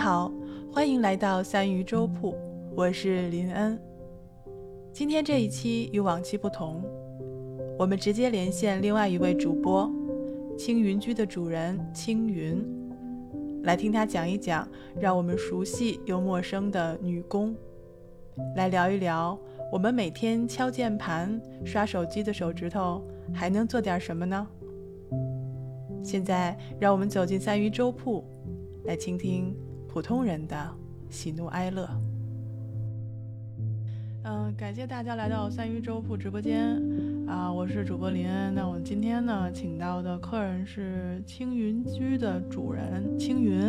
[0.00, 0.32] 好，
[0.72, 2.34] 欢迎来到三鱼粥铺，
[2.74, 3.78] 我是林恩。
[4.94, 6.82] 今天这一期与往期不同，
[7.78, 9.92] 我们直接连线另外一位主播
[10.56, 12.64] 青云居的主人青云，
[13.62, 14.66] 来听他讲一讲
[14.98, 17.54] 让我们熟悉又陌生的女工，
[18.56, 19.38] 来聊一聊
[19.70, 24.46] 我们每天敲键盘、刷手机的手指头还能做点什么呢？
[26.02, 28.24] 现在，让我们走进三鱼粥铺，
[28.86, 29.54] 来倾听
[29.92, 30.70] 普通人的
[31.08, 31.90] 喜怒哀乐。
[34.22, 36.80] 嗯，感谢大家来到三鱼粥铺直播间
[37.26, 37.52] 啊！
[37.52, 38.54] 我是主播林恩。
[38.54, 43.60] 那我们今天呢，请到的客人是青云居的主人青云，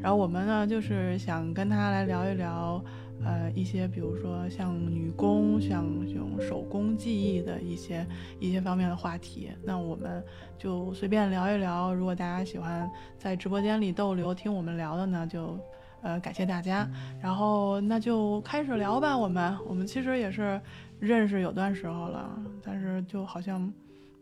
[0.00, 2.80] 然后我们呢，就是想跟他来聊一聊。
[3.24, 8.06] 呃，一些比如说像女工，像这种手工技艺的一些
[8.38, 10.24] 一些方面的话题，那我们
[10.58, 11.92] 就随便聊一聊。
[11.92, 15.58] 如果大家喜欢在直播间里逗留听我们聊的呢，就
[16.02, 16.88] 呃感谢大家。
[17.20, 19.16] 然后那就开始聊吧。
[19.16, 20.60] 我们我们其实也是
[21.00, 22.30] 认识有段时候了，
[22.62, 23.72] 但是就好像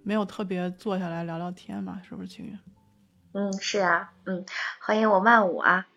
[0.03, 2.59] 没有特别坐下来聊聊天嘛，是不是青云？
[3.33, 4.47] 嗯，是啊，嗯，
[4.81, 5.89] 欢迎我曼舞啊，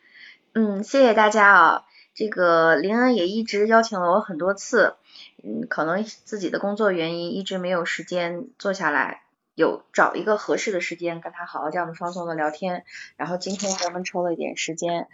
[0.53, 1.83] 嗯，谢谢大家啊。
[2.17, 4.95] 这个林恩也一直邀请了我很多次，
[5.43, 9.21] 嗯，可能自己的工作原因一直没有时间坐下来，
[9.53, 12.85] 有找一个合适的时间跟他好好这样的放松的聊天。
[13.17, 15.07] 然后今天咱们抽了一点时间，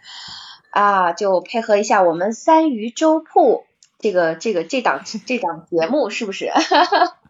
[0.69, 3.65] 啊，就配合一下我们三鱼粥铺
[3.99, 6.51] 这个这个这档这档节目，是不是？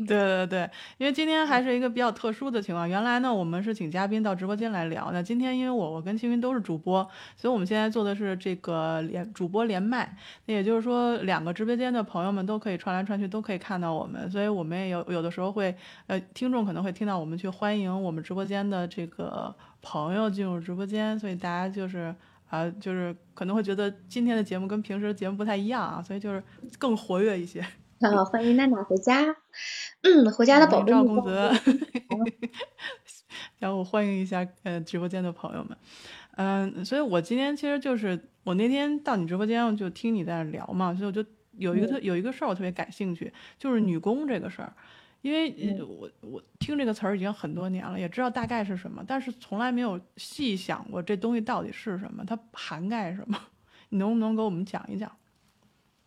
[0.06, 2.88] 对对对，因为今天还是一个比较特殊的情况。
[2.88, 5.10] 原来呢，我们是请嘉宾到直播间来聊。
[5.12, 7.06] 那今天因为我我跟青云都是主播，
[7.36, 10.16] 所以我们现在做的是这个连主播连麦。
[10.46, 14.30] 那也就是说，两个直播间的朋友们都可以串来串去，都可以看到我们。
[14.30, 21.18] 所以我们也有有的时候会，呃，听众可能会听到我们去欢迎我们直播间的这个朋友进入直播间。
[21.18, 22.14] 所以大家就是
[22.48, 26.42] 啊，就是可能会觉得今天的节目跟平时的节目不太一样啊，所以就是
[26.78, 27.62] 更活跃一些。
[28.02, 29.36] 好，欢迎娜娜回家。
[30.00, 31.50] 嗯，回家的宝贝赵公子
[33.58, 35.76] 然后我欢迎一下呃直播间的朋友们，
[36.36, 41.22] 嗯，所以我今天其实就是我那天到你直播间，我就听你在那聊嘛，所以我就
[41.58, 44.72] 有一个特有一个事儿我特别感兴趣，就是女工这个事儿，
[45.20, 53.38] 因为我我听这个词儿已经很多年了，也知道大概是什么，但是从来没有细想过这东西到底是什么，它涵盖什么，
[53.90, 55.12] 你能不能给我们讲一讲？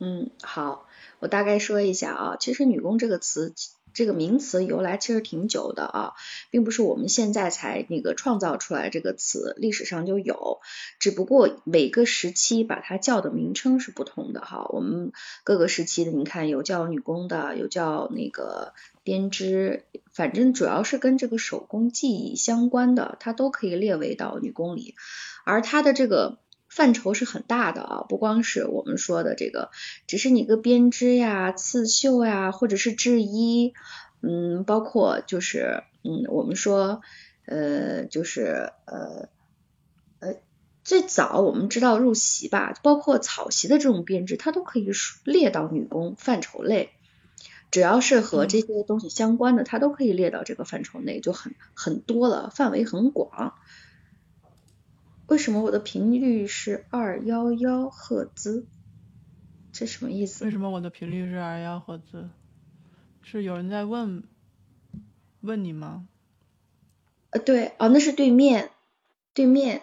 [0.03, 0.85] 嗯，好，
[1.19, 3.53] 我大概说一下啊，其实女工这个词。
[3.95, 6.13] 这个名词由来其实挺久的啊，
[6.49, 10.61] 并不是我们现在才那个创造出来这个词，历史上就有，
[10.97, 14.65] 只不过每个时期把它叫的名称是不同的哈。
[14.69, 15.11] 我们
[15.43, 24.95] 各个时期的，你看有叫女工的，有叫那个编织，反正主要是跟这个手工技艺相关的，它都可以列为到女工里，
[25.45, 26.39] 而它的这个。
[26.75, 29.69] 范畴是很大的啊，不光是我们说的这个，
[30.07, 33.73] 只是你个编织呀、刺绣呀，或者是制衣，
[34.21, 37.01] 嗯，包括就是嗯，我们说
[37.45, 39.29] 呃，就是呃
[40.19, 40.35] 呃，
[40.83, 44.89] 最早我们知道入席吧，包括草席的这种编织，它都可以
[45.25, 46.89] 列到女工范畴内，
[47.69, 53.53] 只要是和这些东西相关的，它都可以列到这个范畴内，就很很多了，范围很广。
[55.33, 58.67] 为什么我的频率是二幺幺赫兹？
[59.71, 60.45] 这什么意思？
[60.45, 62.29] 为什么我的频率是二幺赫兹？
[63.23, 64.23] 是有人在问
[65.41, 66.07] 问你吗？
[67.31, 68.69] 呃，对，哦，那是对面，
[69.33, 69.81] 对面。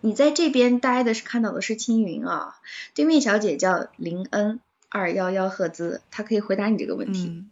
[0.00, 2.54] 你在这边待的是看到的是青云啊，
[2.94, 4.58] 对面小姐叫林恩，
[4.88, 7.44] 二幺幺赫兹，她可以回答你这个问题。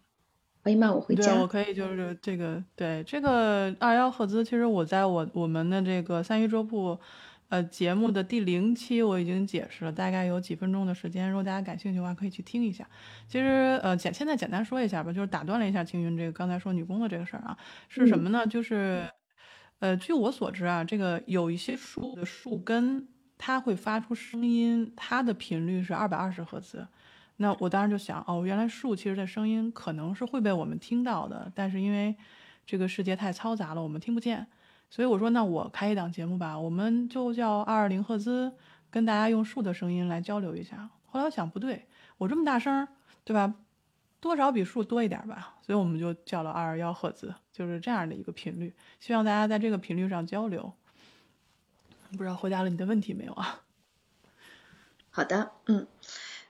[0.67, 1.33] 欢迎慢我回家。
[1.33, 6.99] 对，我可以就是这个，对这个二幺赫兹，其实我在我我们的这个三鱼桌布
[7.51, 12.85] 呃节目的第零期我已经解释了，大概有几分钟的时间，如果大家感兴趣的话，可以去听一下。
[13.29, 17.57] 其实呃简现在简单说一下吧，就是打断了一下青云这个刚才说女工的这个事儿啊，
[17.89, 18.45] 是什么呢？
[18.45, 19.09] 就是
[19.79, 23.07] 呃据我所知啊，这个有一些树的树根
[23.39, 26.89] 它会发出声音，它的频率是二百二十赫兹。
[27.37, 32.17] 那我当时就想，哦，原来树其实的声音可能是会被我们听到的，但是因为
[32.65, 34.47] 这个世界太嘈杂了，我们听不见。
[34.89, 38.53] 所以我说，那我开一档节目吧，我们就叫二二零赫兹，
[38.91, 40.89] 跟大家用树的声音来交流一下。
[41.05, 41.87] 后来我想，不对，
[42.19, 42.87] 我这么大声，
[43.25, 43.55] 对吧？
[44.19, 50.73] 多少比树多一点吧，所以我们就叫了二二幺赫兹，就是这样的一个频率，希望大家在这个频率上交流。
[52.13, 53.61] 不知道回答了你的问题没有啊？
[55.11, 55.87] 好的，嗯。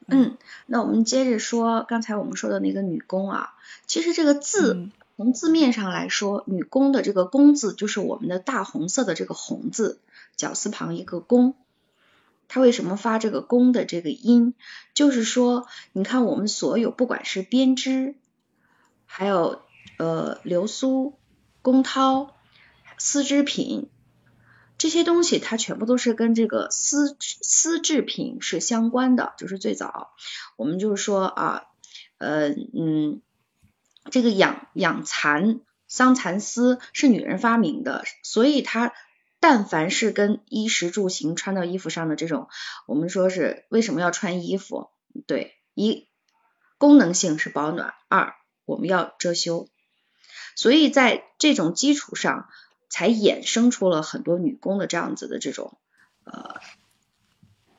[0.09, 0.37] 嗯，
[0.67, 3.55] 那我们接着说刚才我们说的那个女工啊，
[3.87, 9.99] 其实这个字从字面上来说，女工的这个工字就是我们的大红色的这个红字，
[10.37, 11.55] 绞丝旁一个工。
[12.49, 14.55] 它为什么发这个工的这个音？
[14.95, 18.15] 就是说，你看我们所有不管是编织，
[19.05, 19.63] 还有
[19.99, 21.15] 呃流苏、
[21.63, 22.29] 宫绦、
[22.99, 23.89] 丝织品
[24.79, 29.35] 这些东西，它全部都是跟这个丝丝制品是相关的。
[29.39, 30.13] 就是最早
[30.57, 31.65] 我们就是说啊，
[32.19, 33.21] 呃嗯，
[34.11, 38.93] 这个养养蚕桑蚕丝是女人发明的，所以它。
[39.39, 42.49] 但凡是跟衣食住行穿到衣服上的这种，
[42.87, 44.89] 我们说是为什么要穿衣服？
[45.27, 46.09] 对，一
[46.79, 48.35] 功能性是保暖，二
[48.65, 49.69] 我们要遮羞，
[50.57, 52.49] 所以在这种基础上
[52.97, 55.77] 才衍生出了很多女工的这样子的这种
[56.25, 56.63] 呃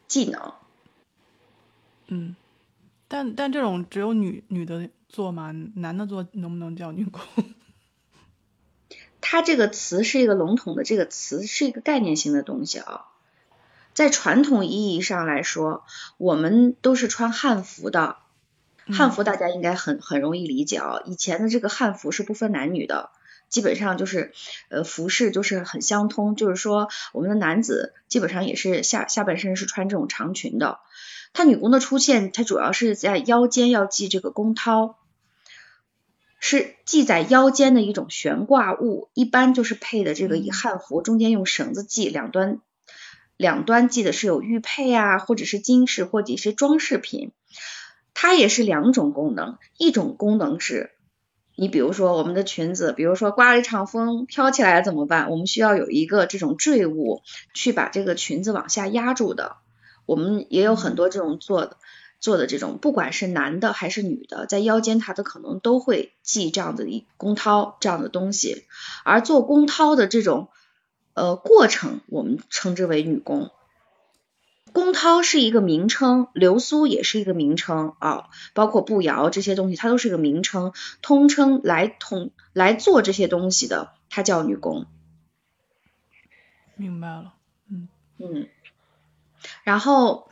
[0.07, 0.53] 技能。
[2.05, 2.35] 嗯，
[3.07, 5.51] 但但这种只有女女的做吗？
[5.73, 7.19] 男的做能不能叫女工？
[9.19, 13.07] 它这个词是一个笼统的，这个词是一个概念性的东西啊。
[13.95, 15.83] 在传统意义上来说，
[16.19, 18.17] 我们都是穿汉服的，
[18.85, 21.01] 汉服大家应该很很容易理解啊。
[21.05, 23.09] 以前的这个汉服是不分男女的，
[23.49, 24.33] 基本上就是
[24.69, 30.79] 呃服饰就是很相通，就是说我们的男子基本上也是下下半身是穿这种长裙的。
[31.33, 34.95] 它女工的出现，它主要是在腰间要系这个弓绦。
[36.39, 42.61] 是系在腰间的一种悬挂物，一般就是配的这个以汉服，中间用绳子系，两端
[43.37, 47.31] 两端系的是有玉佩啊，或者是金饰，或者是装饰品。
[48.13, 50.91] 它也是两种功能，一种功能是，
[51.57, 55.29] 你比如说我们的裙子，比如说刮了一场风飘起来怎么办？
[55.31, 57.23] 我们需要有一个这种坠物
[57.53, 59.57] 去把这个裙子往下压住的。
[60.05, 61.77] 我们也有很多这种做的。
[62.19, 68.65] 做的这种，不管是男的还是女的，在腰间它的可能都会系这样的一弓绦这样的东西，
[69.05, 70.49] 而做弓绦的这种
[71.13, 73.51] 呃过程，我们称之为女工。
[74.77, 80.71] 弓绦是一个名称，流苏也是一个名称啊，包括步摇这些东西，它都是个名称，
[81.01, 84.85] 通称来通来做这些东西的，它叫女工。
[86.75, 87.33] 明白了，
[87.71, 87.87] 嗯
[88.19, 88.47] 嗯，
[89.63, 90.29] 然后。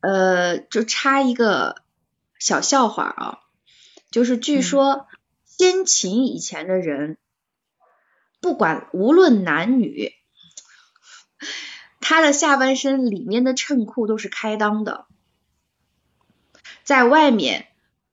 [0.00, 1.82] 呃，就插一个
[2.38, 3.38] 小笑话啊，
[4.10, 5.08] 就是据说
[5.46, 7.16] 先秦以前的人，
[8.40, 10.12] 不管无论男女，
[12.08, 15.06] 他的下半身里面的衬裤都是开裆的，
[16.84, 17.66] 在外面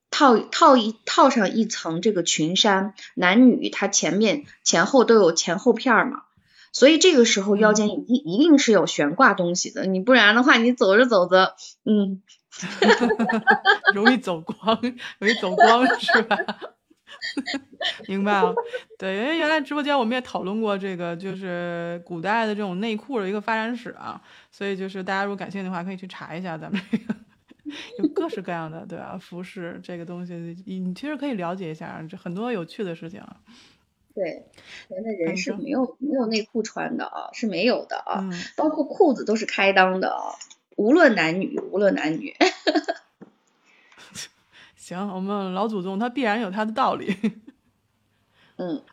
[0.10, 6.24] 套套一套上一层这个裙衫，男女他前面前后都有前后片嘛。
[6.72, 11.56] 所以这个时候腰间一定一定是有悬挂东西的，你不然的话，你走着走着，
[11.86, 12.24] 嗯，
[13.94, 14.82] 容易走光，
[15.20, 16.38] 容易走光是吧？
[18.08, 18.54] 明白了，
[18.98, 24.22] 对，因为原来直播间我们也讨论过这个，就是古代的这种内裤的一个发展史啊，
[24.52, 27.16] 所以就是大家如果感兴趣的话，可以去查一下咱们这个
[28.00, 29.18] 有各式各样的对吧？
[29.18, 30.34] 服饰这个东西，
[30.66, 33.22] 你其实可以了解一下，这很多有趣的事情。
[34.16, 34.46] 对，
[34.90, 40.36] 人的人是没有没有内裤穿的啊，是没有的啊，包括裤子都是开裆的啊，
[40.76, 42.36] 无论男女，无论男女。
[44.84, 47.16] 行，我们老祖宗他必然有他的道理。
[48.58, 48.84] 嗯，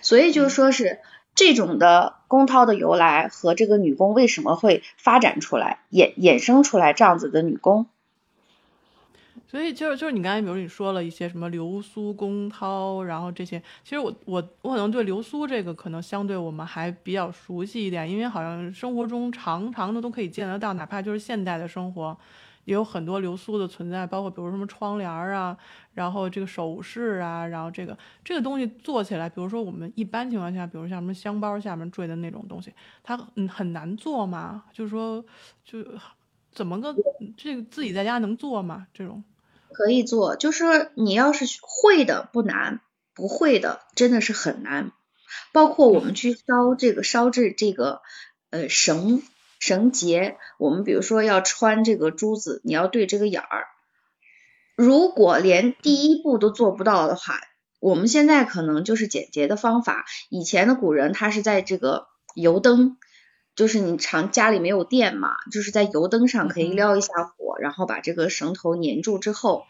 [0.00, 1.00] 所以就说是
[1.34, 7.86] 这种的宫涛的由来和这个女工为什么会发展出来，衍衍生出来这样子的女工。
[9.48, 22.16] 所以就是就是你刚才比如你说了一些什么流苏、宫涛，然后这些，其实我我我可能对流苏这个可能相对我们还比较熟悉一点，因为好像生活中常常的都可以见得到，哪怕就是现代的生活，
[22.68, 25.56] 也有很多流苏的存在，包括比如什么窗帘啊，
[25.94, 34.64] 然后这个首饰啊，然后这个这个东西做起来，比如说我们一般情况下，比如像什么香包下面坠的那种东西，它嗯很难做吗？
[34.74, 35.24] 就是说
[35.64, 35.82] 就
[36.52, 36.94] 怎么个
[37.38, 38.86] 这个自己在家能做吗？
[38.92, 39.24] 这种？
[39.72, 42.82] 可以做，就是你要是会的不难，
[43.14, 44.92] 不会的真的是很难。
[45.54, 48.02] 包括我们去烧这个烧制这个
[48.50, 49.22] 呃绳
[49.58, 53.66] 绳结，我们比如说要穿这个珠子，你要对这个眼儿。
[54.76, 57.40] 如果连第一步都做不到的话，
[57.80, 60.04] 我们现在可能就是简洁的方法。
[60.28, 62.96] 以前的古人他是在这个油灯。
[63.56, 69.64] 就是你常家里没有电嘛，就是在油灯上可以撩一下火，然后把这个绳头粘住之后，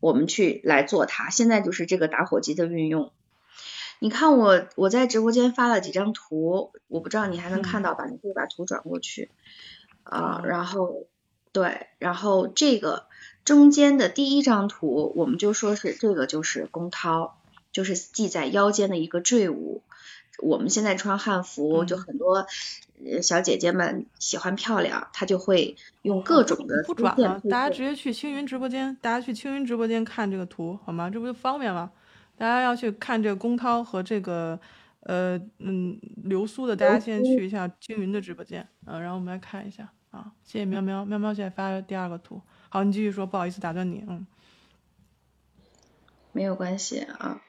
[0.00, 1.30] 我们去来做它。
[1.30, 3.10] 现在就是这个打火机的运用。
[4.02, 8.04] 你看我我在直播间发了几张图，我不知道你还能看到吧？
[8.06, 9.30] 你可以把图转过去
[10.02, 10.42] 啊。
[10.44, 11.06] 然后
[11.52, 13.06] 对，然后这个
[13.44, 17.30] 中间的第一张图，我们就说是这个就是弓绦，
[17.70, 19.84] 就是系在腰间的一个坠物。
[20.38, 22.48] 我们现在穿汉服，就很多
[23.22, 31.08] 小姐姐们喜欢漂亮，她就会用各种的不转了，大家直接去青云直播间，大家去青云直播间看这个图好吗？
[31.08, 31.92] 这不就方便吗？
[32.42, 34.58] 大家要去看这个龚涛和这个
[35.02, 44.26] 呃嗯流苏的，大家先去一下青云的直播间，嗯，然后我们来看一下啊，谢谢喵喵喵喵，现在发第二个图，好，你继续说，不好意思打断你，嗯，
[46.32, 47.40] 没有关系啊，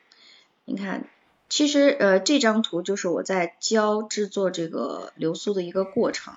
[0.65, 1.09] 你看。
[1.49, 6.35] 其实，呃，这张图就是我在教制作这个流苏的一个过程。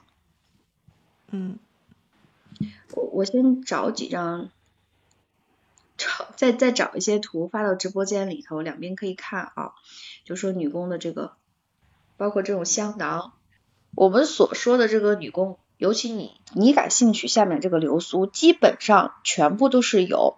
[1.31, 1.59] 嗯，
[2.95, 4.51] 我我先找几张，
[5.97, 9.73] 找再再找一些图发到直播间里头，两边可以看啊。
[10.25, 11.33] 就说女工的这个，
[12.17, 13.33] 包括这种香囊，
[13.95, 20.37] 我们所说的这个女工，尤其你你感兴趣，下面这个流苏基本上全部都是有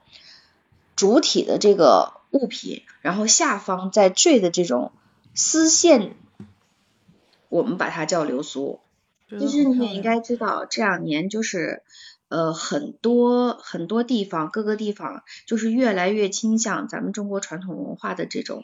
[0.97, 2.17] 主体的这个。
[2.31, 4.93] 物品，然后下方再坠的这种
[5.33, 6.15] 丝线，
[7.49, 8.81] 我们把它叫流苏。
[9.31, 11.83] 其实你也应该知道，这两年就是
[12.29, 18.63] 呃很多很多地方，各个地方就是越来越倾向咱们中国传统文化的这种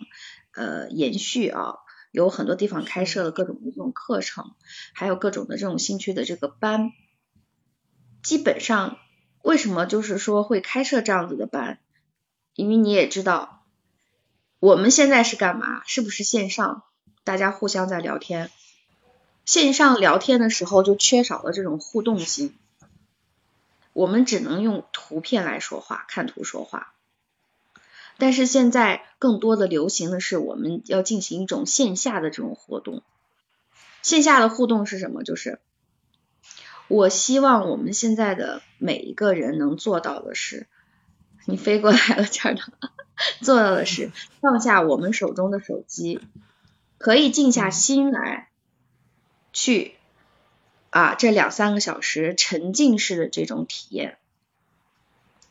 [0.55, 1.77] 呃延续啊，
[2.13, 4.55] 有很多地方开设了各种的这种课程，
[4.93, 6.93] 还有各种的这种兴趣的这个班。
[8.23, 8.99] 基本上，
[9.43, 11.79] 为什么就是说会开设这样子的班？
[12.55, 13.67] 因为你也知道，
[14.61, 15.83] 我们现在是干嘛？
[15.87, 16.85] 是不是线上？
[17.25, 18.51] 大家互相在聊天，
[19.45, 22.55] 线上聊天的时候就缺少了这种互动性，
[23.95, 26.93] 我们只能用图片来说话，看图说话。
[28.19, 33.03] 但是现在更多的流行的是，我们要进行一种线下的这种活动。
[34.03, 35.23] 线下的互动是什么？
[35.23, 35.59] 就是
[36.89, 40.67] 我希望我们现在的每一个人能做到的是。
[41.47, 42.63] 你飞过来了，这儿的
[43.43, 46.19] 做到的是放下我们手中的手机，
[46.97, 48.49] 可以静下心来
[49.53, 49.95] 去
[50.95, 54.17] 啊，这两三个小时沉浸式的这种体验，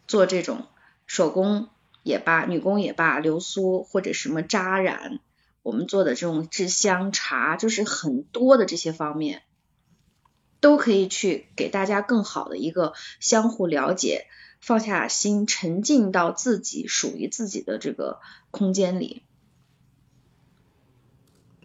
[0.07, 0.67] 做这种
[1.05, 1.67] 手工
[2.01, 5.19] 也罢，女工也罢，流苏或者什么扎染，
[5.61, 9.43] 我们做的这种制香茶，就是很多的这些方面，
[10.61, 14.27] 都可以去给大家更好的一个相互了解。
[14.61, 19.23] 放下心，沉浸到自己属于自己的这个空间里。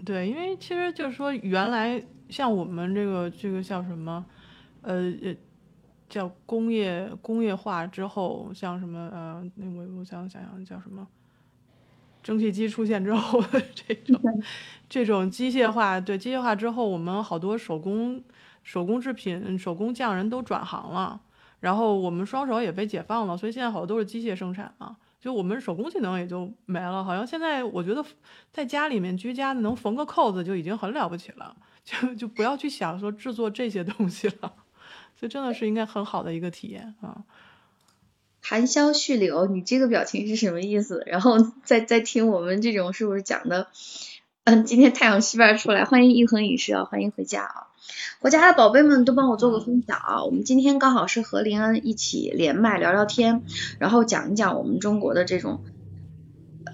[0.04, 4.24] 对，因为其实就是说，原来像我们这个这个叫什么，
[4.82, 5.12] 呃，
[6.08, 11.06] 叫工业工业化之后，像什么呃，那我我想想想叫什么，
[12.22, 13.42] 蒸汽机出现之后
[13.74, 14.20] 这种
[14.88, 18.22] 这种机械化，对机械化之后，我们好多手工
[18.62, 21.20] 手工制品、手工匠人都转行了。
[21.60, 27.02] 然后我们双手也被解放了，所以现在好多都是机械生产啊，就我们手工技能也就没了。
[27.02, 28.04] 好像现在我觉得
[28.52, 31.56] 在家里面居家能缝个扣子就已经很了不起了，
[31.88, 34.52] 就就不要去想说制作这些东西了。
[35.18, 37.24] 所以真的是应该很好的一个体验啊。
[38.40, 41.02] 含笑续流，你这个表情是什么意思？
[41.06, 43.68] 然后再再听我们这种是不是讲的？
[44.44, 47.66] 嗯，今天太阳西边出来，欢迎一恒影视啊，欢迎回家啊。
[48.20, 50.24] 我家的宝贝们都帮我做个分享啊！
[50.24, 53.44] 我们今天刚好是和林恩一起连麦聊聊天，
[53.78, 55.64] 然后讲一讲我们中国的这种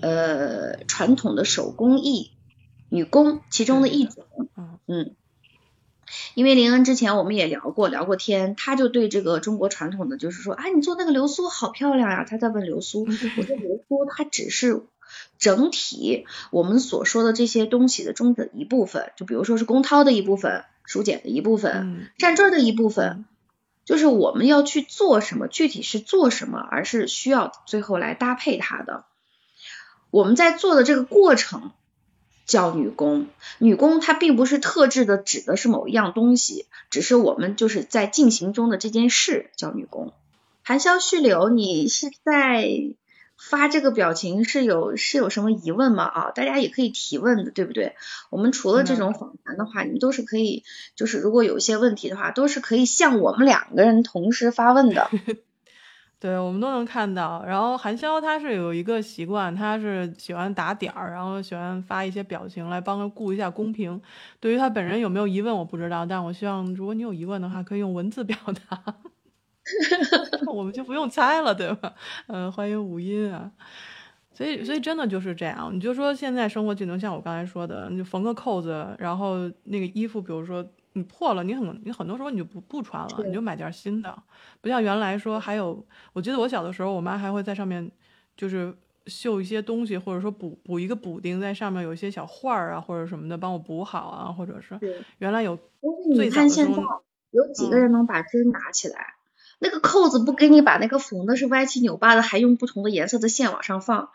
[0.01, 2.33] 呃传统的手工艺
[2.89, 4.25] 女工其中的一种。
[4.57, 4.74] 嗯，
[6.35, 12.25] 因为林恩之前我们也聊过聊过天，他就对这个中国传统的就是说，啊，你做那个流苏好漂亮呀！
[12.29, 13.05] 他在问流苏，
[13.39, 14.83] 我说流苏它只是
[15.39, 20.65] 整体我们所说的这些东西的中的一部分，就比如说是龚涛的一部分。
[20.87, 23.25] 书简的一部分，站这儿的一部分，
[23.87, 29.07] 就是我们要去做什么，具体是做什么，而是需要最后来搭配它的。
[30.11, 31.73] 我们在做的这个过程
[32.47, 33.27] 叫女工，
[33.59, 40.13] 女工它并不是特制的，指的是某一样东西，只是我们就是在进行中的这件事叫女工。
[40.63, 42.95] 含笑续柳，你是在？
[43.37, 46.05] 发这个表情是有是有什么疑问吗？
[46.05, 47.97] 啊，大家也可以提问的，对不对？
[48.31, 50.63] 我们除了这种访谈的话，你们都是可以，
[50.95, 55.11] 就是如果有一些问题的话，都是可以向我们两个人同时发问的。
[56.25, 57.45] 对，我们都能看到。
[57.45, 64.01] 然后韩潇他是有一个习惯，他是喜欢打点儿，然后喜欢发一些表情来帮他顾一下公屏。
[64.41, 68.35] 对于他本人有没有疑问，我不知道，但我希望如果你有疑问的话，可以用文字表
[68.71, 68.83] 达。
[70.51, 71.93] 我们就不用猜了，对吧？
[72.29, 73.53] 嗯，欢迎五音啊。
[74.33, 75.69] 所以，所以真的就是这样。
[75.75, 84.23] 你就说现在生活技能，像我刚才说的，你就缝个扣子，然后那个衣服，比如说你破了，你很你很多时候你就不不穿了，你就买件新的。
[84.61, 87.91] 不像原来说还有，我记得我小的时候，我妈还会在上面
[88.37, 88.75] 就是
[89.07, 94.79] 绣一些东西，或者说补补一个补丁在上面，有一些小画儿啊或者什么的，帮我补好啊，或者是
[95.19, 95.59] 原来有
[96.15, 99.15] 最早的时候，有几个人能把针拿起来？
[99.59, 104.11] 那个扣子不给你把那个缝的是歪七扭八的，还用不同的颜色的线往上放，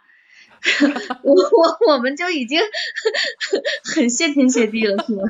[1.24, 2.62] 我我我们就已经
[3.84, 5.24] 很谢天谢地了，是吗？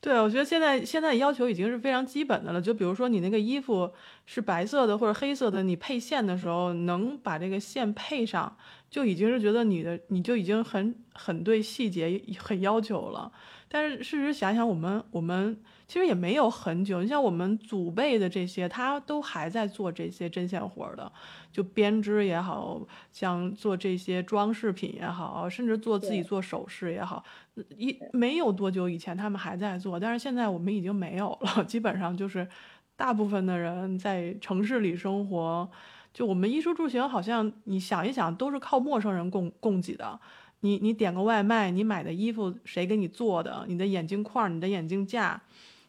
[0.00, 2.62] 对，我觉得现在现在要求已经是非常基本的了。
[2.62, 3.92] 就比如说你那个衣服
[4.26, 8.56] 是白色的或者黑色的，你配线的时候能把这个线配上，
[8.88, 13.32] 就已经是觉得你的你就已经很很对细节很要求了。
[13.68, 17.02] 但是事实想想，我们我们其实也没有很久。
[17.02, 21.12] 你像我们祖辈的这些，他都还在做这些针线活的，
[21.52, 22.80] 就编织也好
[23.12, 27.22] 像做这些装饰品也好，甚至做自己做首饰也好，
[27.76, 31.62] 一没有多久以前他们还在做，但是现在我们已经没有了。
[31.68, 32.48] 基本上就是
[32.96, 35.68] 大部分的人在城市里生活，
[36.14, 40.18] 就我们衣食住行好像你想一想，都是靠陌生人供供给的。
[40.60, 43.64] 你你点个外卖，你买的衣服谁给你做的？
[43.68, 45.42] 你的眼镜框、你的眼镜架、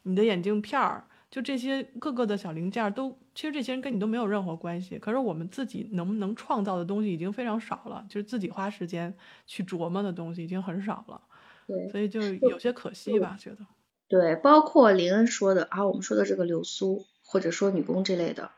[0.03, 4.99] 你的眼镜片儿，就这些各个的小零件都，其实这些人跟你都没有任何关系。
[4.99, 9.15] 可是我们自己能不能创造的东西已经非常少了，就是自己花时间
[9.47, 11.21] 去琢磨的东西已经很少了。
[11.67, 13.65] 对，所以就有些可惜吧，觉得。
[14.07, 18.49] 对，包括林恩说的啊，我们说的这个流苏，或者说女工这类的，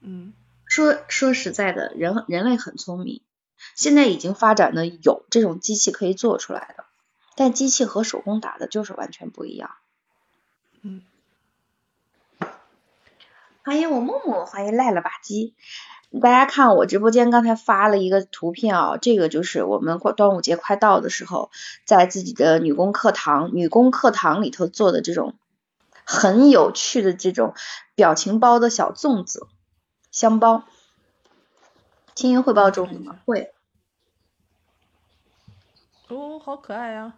[0.00, 0.32] 嗯，
[0.66, 3.22] 说说实在的，人人类很聪明。
[3.74, 6.84] 现在已经发展的有这种机器可以做出来的，
[7.36, 9.70] 但机器和手工打的就是完全不一样。
[10.82, 11.02] 嗯，
[13.64, 15.52] 欢迎我木木，欢迎赖了吧唧。
[16.20, 21.50] 大家看我直播间刚才发了一个图片啊，这个就是我们过端午节快到的时候，
[21.86, 25.36] 在自己的女工课堂、女工课堂里头做的这种
[26.04, 27.54] 很有趣的这种
[27.94, 29.46] 表情包的小粽子、
[30.10, 30.64] 香包。
[32.14, 33.18] 青云汇报中吗？
[33.24, 33.52] 会。
[36.08, 37.14] 哦，好可爱呀！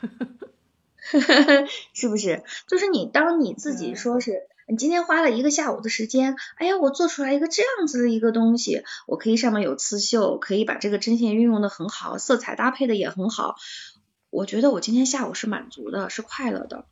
[1.92, 2.42] 是不是？
[2.66, 13.56] 就是你当你自己说是，你今天花了一个下午的时间，哎呀，我做出来一个这样子的一个东西，我可以上面有刺绣，可以把这个针线运用的很好，色彩搭配的也很好，
[14.30, 16.84] 我觉得我今天下午是满足的，是快乐的。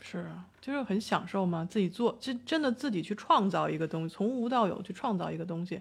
[0.00, 5.80] 是啊，就是很享受嘛，自己做，就真的自己去创造一个东西，从无到有去创造一个东西。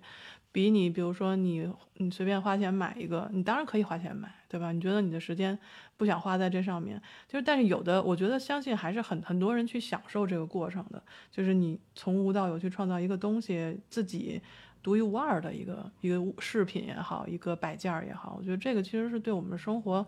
[0.52, 4.74] 比你，比如说你，你随便花钱买一个，你当然可以花钱买，对吧？
[4.74, 5.58] 你觉得你的时间
[5.96, 14.42] 不想花在这上面，就是，但是有的，我觉得相信还是很很多人去享受这个过程的，就是你从无到有去创造一个东西，自己
[14.84, 20.06] 独一无二的一个一个饰品也好，一个摆件儿也好，我觉得这个其实是对我们生活，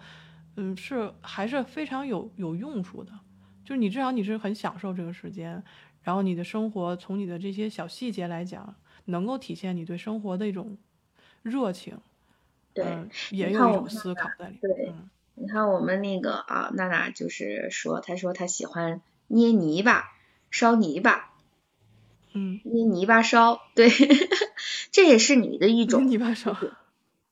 [0.58, 3.14] 嗯，是还是非常有有用处的，
[3.64, 5.64] 就是你至少你是很享受这个时间，
[6.02, 8.76] 然后你的生活从你的这些小细节来讲。
[9.06, 10.78] 能够体现你对生活的一种
[11.42, 11.98] 热情，
[12.74, 12.86] 对，
[13.32, 14.76] 也有一种思考在里面。
[14.76, 14.94] 对，
[15.36, 20.12] 你看我们那个啊，娜娜就是说，她说她喜欢捏泥巴、
[20.52, 21.34] 烧泥巴，
[22.34, 23.89] 嗯，捏泥巴烧，对，
[24.92, 26.56] 这也是你的一种泥巴烧。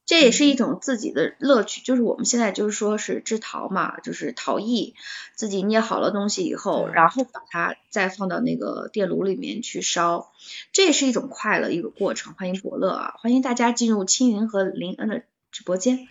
[0.05, 4.93] 这也是一种自己的乐趣，就是我们现在就是说是制陶嘛，就是陶艺，
[5.35, 10.33] 自己捏好了东西以后，然后把它再放到那个电炉里面去烧，
[10.73, 12.33] 这也是一种快乐一个过程。
[12.33, 16.09] 欢迎伯乐啊，欢迎大家进入青云和林恩的直播间。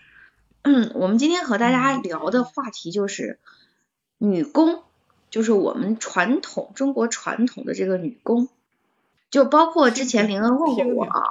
[0.62, 3.38] 嗯，我们今天和大家聊的话题就是
[4.16, 4.82] 女工，
[5.28, 8.48] 就是我们传统中国传统的这个女工，
[9.30, 11.22] 就包括之前林恩问过我啊，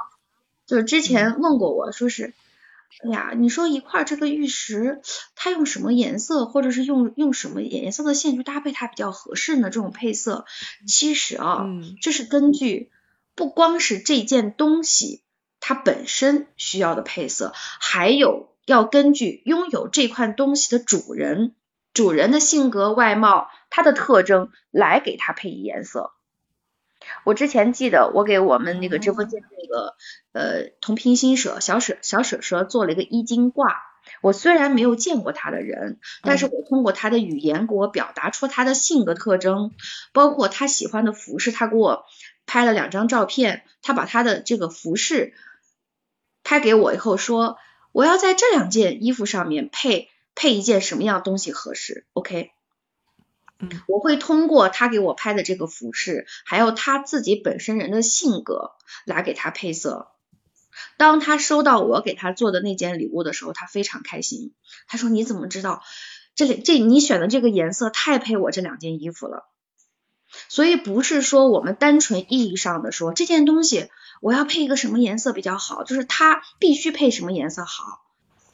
[0.66, 2.32] 就是之前问过我说是。
[3.04, 5.00] 哎呀，你说一块这个玉石，
[5.34, 9.70] 它用什么颜色，或者是用用什么颜色的线去搭配它比较合适呢？
[9.70, 10.44] 这种配色，
[10.86, 11.64] 其实啊，
[12.02, 12.90] 这是根据
[13.34, 15.22] 不光是这件东西
[15.60, 21.54] 它本身需要的配色，还有要根据拥有这块东西的主人，
[21.94, 26.12] 主人的性格、外貌、他的特征来给它配颜色。
[27.24, 29.96] 我之前记得，我给我们那个直播间那个
[30.32, 33.82] 呃同频心舍小舍小舍舍做了一个衣襟挂。
[34.22, 39.72] 我虽然没有见过他的人，但是我通过他的语言给我表达出他的性格特征，
[40.12, 42.04] 包括他喜欢的服饰，他给我
[42.44, 43.62] 拍了两张照片。
[43.82, 45.32] 他把他的这个服饰
[46.42, 47.56] 拍给我以后说，
[47.92, 52.50] 我要在这两件衣服上面配配一件什么样东西合适？OK。
[53.86, 58.72] 我会通过他给我拍的这个服饰，还有他自己本身人的性格
[59.04, 60.08] 来给他配色。
[60.96, 64.54] 当他收到我给他做的那件礼物的时候，他非常开心。
[64.86, 65.82] 他说：“你怎么知道
[66.34, 69.48] 这里这你选的这个颜色太配我这两件衣服了？”
[70.48, 78.00] 所以不是说我们单纯意义上的说这件东西我要配一个什么颜色比较好，就是它必须配什么颜色好。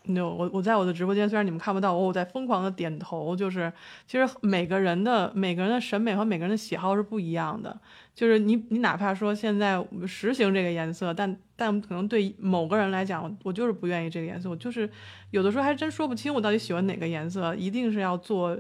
[0.07, 3.37] no，我我在我的直播间，虽然你们看不到我，我在疯狂的点头。
[3.37, 3.73] 就是
[4.07, 7.79] 其实每个人的每个人的审美和每个人的喜好是不一样的。
[8.15, 14.49] 就是你你哪怕说现在实行这个颜色，但但可能对某个人来讲，我就是不愿意这个颜色。
[14.49, 14.89] 我就是
[15.31, 17.55] 有的时候还真说不清我到底喜欢哪个颜色。
[17.55, 18.59] 一定是要做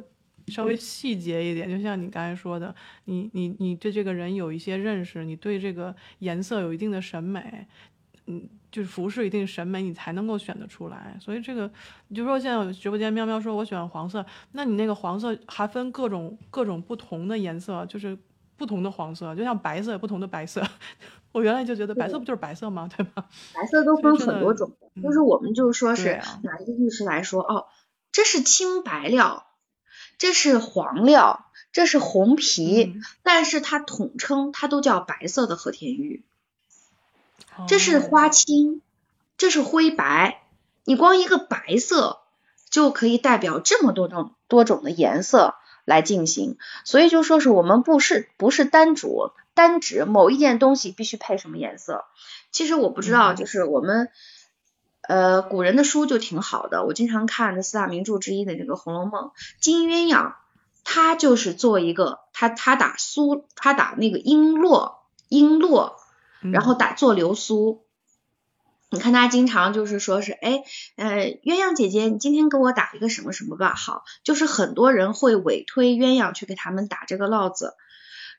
[0.48, 7.66] 稍微细节一点，就像你刚才说的，你你你对这个人有一些认识，你对这个颜色有一定的审美，
[8.26, 8.48] 嗯。
[8.76, 11.16] 就是服饰一定审美，你才能够选得出来。
[11.18, 11.70] 所以这个，
[12.08, 18.18] 你就说现在直播间喵喵说我喜欢黄色，那你那个黄色还分各种各种不同的颜色，就是
[18.54, 20.62] 不同的黄色，就像白色不同的白色。
[21.32, 22.86] 我原来就觉得白色不就是白色吗？
[22.94, 23.24] 对吧？
[23.56, 27.68] 白色都分很多种，就是我们就是说是拿一个玉石来说，哦，
[28.12, 29.46] 这是青白料，
[30.18, 36.25] 这是黄料，这是红皮，但是它统称它都叫白色的和田玉。
[37.68, 38.82] 这是花青，
[39.38, 40.42] 这是灰白，
[40.84, 42.20] 你光一个白色
[42.70, 52.04] 就可以代表这么多种多种的颜色来进行，所以就说是我们不是不是单主单指某一件东西必须配什么颜色。
[52.52, 54.08] 其实我不知道，就是我们
[55.02, 59.24] 呃古人的书就挺好的，我经常看的四大名著之一的这个《红楼梦》，
[59.60, 60.34] 金鸳鸯
[60.84, 64.94] 他就是做一个他他打苏他打那个璎珞
[65.30, 65.94] 璎珞。
[66.52, 67.84] 然后打做流苏，
[68.90, 70.62] 你看他经常就是说是，哎，
[70.96, 77.74] 呃，鸳鸯姐姐，你今天给我打一个什么什么吧，好，就是很多人会委推鸳鸯去给他们打这个烙子，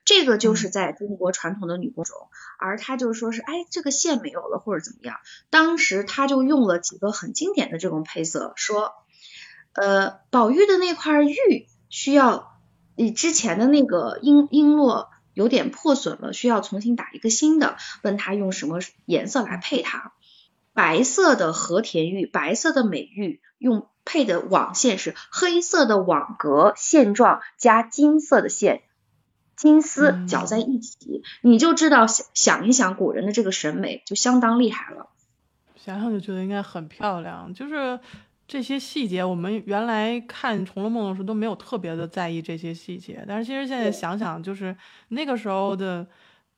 [0.04, 2.16] 这个就是在中国传统的女工中，
[2.58, 5.16] 而他就说是，哎，这个线没有了或者怎么样，
[5.50, 8.92] 当时他就用了几个很经典的这种配色，说，
[9.74, 12.58] 呃，宝玉的那块玉需要
[12.96, 15.08] 你之前的那个璎璎珞。
[15.38, 17.76] 有点破损了，需要重新打一个新的。
[18.02, 20.10] 问他用什么颜色来配它？
[20.72, 28.82] 白色的和田玉，白色的美玉，用配的网线是黑色的网格线状加金色的线，
[29.54, 35.08] 金丝搅在一起，你就知道想想一想古人的这个审美就相当厉害了。
[35.76, 38.00] 想想就觉得应该很漂亮，就是。
[38.48, 44.74] 这些细节，我们原来看《红楼梦》的时候都没有特别的在意这些细节，但是其实现在想想，就是
[45.08, 46.06] 那个时候的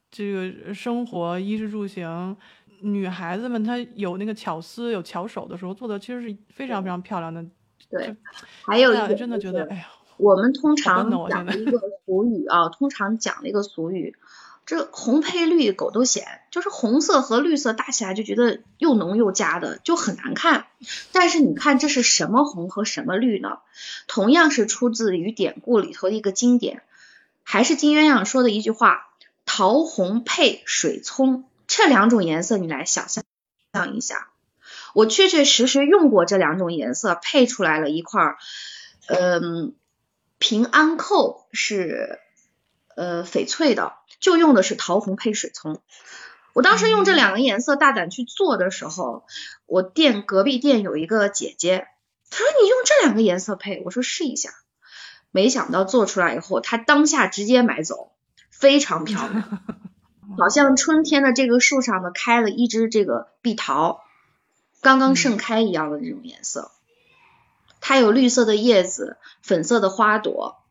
[0.08, 2.36] 这个生活，衣食住行，
[2.82, 7.44] 女孩子们她有那个巧思、有巧手的时候，做的其实是非常非常漂亮的。
[7.90, 8.16] 对，
[8.64, 14.14] 还有一个真的觉得，哎呀，我们通常讲一个俗语啊，通常讲的一个俗语。
[14.66, 20.66] 这红配绿，狗都嫌，就是红色和绿色搭起来就觉得又浓又佳的，就很难看。
[21.12, 23.58] 但是你看这是什么红和什么绿呢？
[24.06, 26.82] 同样是出自于典故里头的一个经典，
[27.42, 29.08] 还是金鸳鸯说的一句话：
[29.44, 33.24] 桃红配水葱，这两种颜色你来想象
[33.94, 34.28] 一下。
[34.94, 38.36] 我确确实实用过这两种颜色，配出来了一块，
[39.06, 39.74] 嗯，
[40.38, 42.18] 平安扣是
[43.00, 43.94] 呃翡翠的。
[44.20, 45.80] 就用的是桃红配水葱，
[46.52, 49.24] 我当时用这两个颜色大胆去做的时候，
[49.64, 51.86] 我店隔壁店有一个姐姐，
[52.28, 54.50] 她说你用这两个颜色配，我说试一下，
[55.30, 58.12] 没想到做出来以后，她当下直接买走，
[58.50, 59.62] 非常漂亮，
[60.36, 64.04] 好像春天的这个树上呢开了一只这个碧桃，
[64.82, 66.70] 刚刚盛开一样的这种颜色，
[67.80, 70.62] 它有绿色的叶子，粉色的花朵，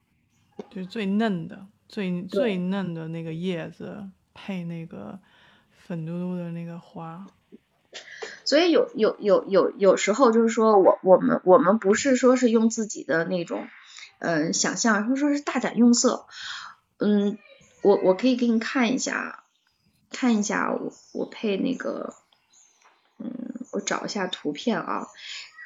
[0.69, 1.65] 就是最嫩的。
[1.89, 5.19] 最最嫩的那个叶子配那个
[5.71, 7.25] 粉嘟嘟的那个花，
[8.45, 13.67] 所以有有有有有时候就是说我我们我们不是说是用自己的那种
[14.19, 16.27] 嗯想象，或者说是大胆用色，
[16.99, 17.39] 嗯，
[17.81, 19.43] 我我可以给你看一下
[20.11, 22.13] 看一下我我配那个
[23.17, 25.07] 嗯我找一下图片啊，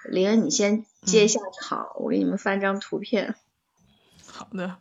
[0.09, 3.35] 林恩你先接一下场，我给你们翻张图片。
[4.25, 4.77] 好的，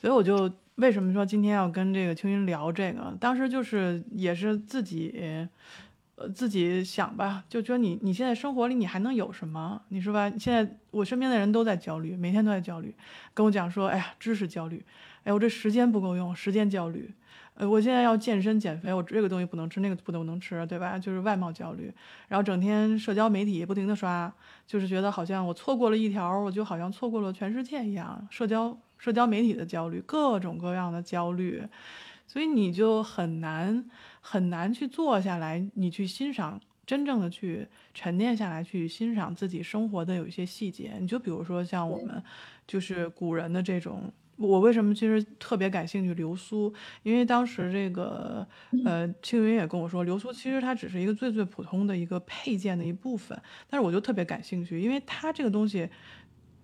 [0.00, 0.50] 所以我就。
[0.76, 3.14] 为什么说今天要跟这个青云聊这个？
[3.20, 5.48] 当时就是也是自己，
[6.16, 9.82] 呃，自己想吧，就觉得你你现在生活里你还能有什么？
[9.88, 12.94] 你说吧，现在我身边的人都在焦虑，每天都在焦虑，
[13.34, 14.84] 跟我讲说，哎呀，知识焦虑，
[15.24, 17.12] 哎，我这时间不够用，时间焦虑，
[17.54, 20.98] 呃，我现在要健身减肥，我这个东西不能吃，那个不能吃，对吧？
[20.98, 21.92] 就是外貌焦虑，
[22.28, 24.32] 然后整天社交媒体不停的刷，
[24.66, 28.78] 就是觉得好像我错过了一条，我就好像错过了全世界一样，社交。
[29.00, 31.64] 社交媒体的焦虑，各种各样的焦虑，
[32.26, 33.84] 所以你就很难
[34.20, 40.98] 很难去坐下来，你去欣赏，真正的去沉淀下来，去欣赏自己生活的有一些细节。
[41.00, 42.22] 你就比如说像我们，
[42.66, 46.72] 就是古人的这种我为什么其实特别感兴趣流苏？
[47.02, 48.46] 因为当时这个
[48.84, 55.88] 呃青云也跟我说，流苏其实它只是一个最最普通的一个配件的一部分，但是我就特别感兴趣，因为它这个东西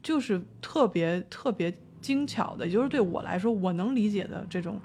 [0.03, 1.71] 就是特别特别
[2.07, 4.81] 精巧的，也就是对我来说我能理解的这种，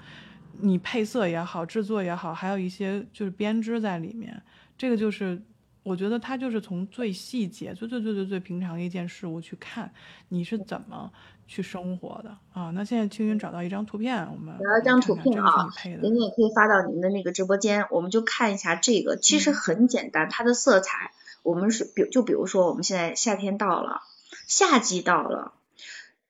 [0.60, 4.42] 你配色也好，制作也好，还有一些就是编织在里面，
[4.76, 5.40] 这个就是
[5.82, 9.92] 我觉得它就是从最细节、最最最最最平常的一件事物去看
[10.28, 11.12] 你是怎么。
[11.44, 12.30] 去生活的？
[12.54, 15.68] 啊，那现在青云找到一张图片，我们找到一张图片啊，
[16.00, 21.10] 您也可以发到您的那个直播间，我们就看一下这个，其实很简单，它的色彩，
[21.42, 24.00] 我们是比就比如说我们现在夏天到了，
[24.46, 25.52] 夏季到了，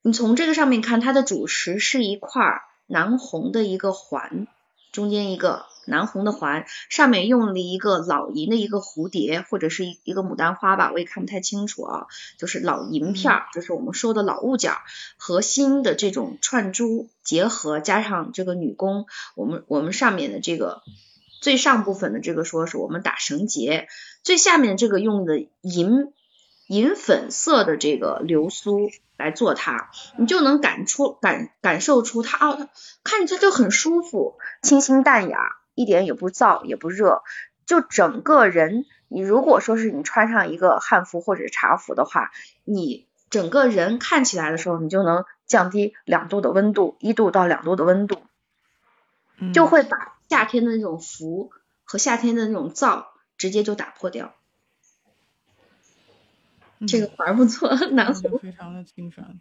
[0.02, 4.46] 你从这个上面看，它的主石是一块南红的一个环，
[4.92, 5.66] 中间一个。
[5.84, 12.06] 南红的环上面用了一个老银的一个蝴蝶，或者是一一个牡丹花吧，我也看不太清楚啊。
[12.38, 14.74] 就是老银片儿，就是我们说的老物件
[15.16, 20.82] 和新的这种串珠结合，加上这个女工，我们我们上面的这个
[21.40, 23.88] 最上部分的这个说是我们打绳结，
[24.22, 26.12] 最下面这个用的银
[26.66, 32.68] 银粉色的这个流苏来做它，你就能感出感感受出它哦，
[33.04, 35.38] 看着就很舒服，清新淡雅。
[35.74, 37.22] 一点也不燥也不热，
[37.64, 42.30] 就整个人，你如果说是你穿上一个汉服或者茶服的话，
[42.64, 48.18] 你整个人看起来的时候，你就能降低两度的温度，一度到两度的温度，
[49.54, 51.50] 就会把夏天的那种浮
[51.84, 53.06] 和夏天的那种燥
[53.38, 54.34] 直接就打破掉。
[56.86, 59.40] 这个环不错， 南红非常的清爽。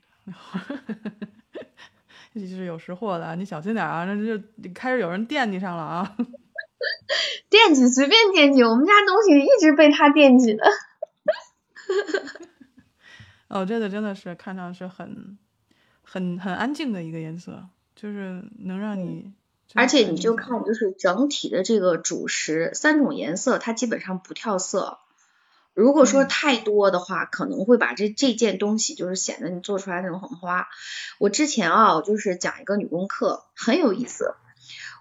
[2.34, 4.06] 这就 是有识货的，你小心点啊！
[4.06, 4.42] 那就
[4.74, 6.16] 开始有人惦记上了啊！
[7.50, 10.64] 惦记随便惦记，我们家东西一直被他惦记的。
[13.48, 15.38] 哦，这个真的是看上去很
[16.04, 19.34] 很很安静的一个颜色，就是能让你，
[19.74, 25.00] 而且你就看，就是整体的这个主食三种颜色，它基本上不跳色。
[25.74, 30.68] 如果说太多的话，可能会把这这件东西就是显得你做出来那种很花。
[31.18, 34.36] 我之前啊，就是讲一个女工课，很有意思。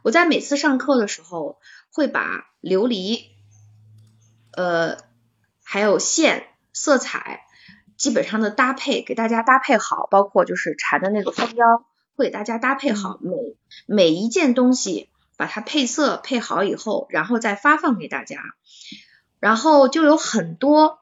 [0.02, 1.58] 我在每次上课的时候，
[1.92, 3.24] 会把琉璃，
[4.52, 4.96] 呃，
[5.64, 7.46] 还有线、色彩，
[7.96, 11.84] 基本上的搭配给大家搭配好，包括就是缠的那个蜂腰，
[12.16, 13.18] 会给大家搭配好。
[13.20, 13.56] 每
[13.86, 18.40] 每一件东西把它配色配好以后，然后再发放给大家。
[19.40, 21.00] 然后就有很多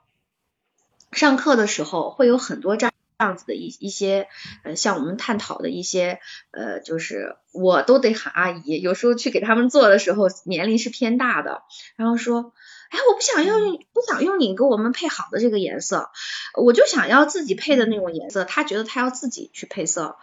[1.13, 4.29] 上课的时候会有很多这样这样子的一一些
[4.63, 6.21] 呃，像我们探讨的一些
[6.53, 11.63] 呃，就是我都得喊阿姨，有时候去给他们做的时候年龄是偏大的，
[11.97, 12.53] 然后说，
[12.91, 16.11] 哎，我不想用不想用你给我们配好的这个颜色，
[16.55, 20.17] 我就想要自己配的那种颜色，他觉得他要自己去配色，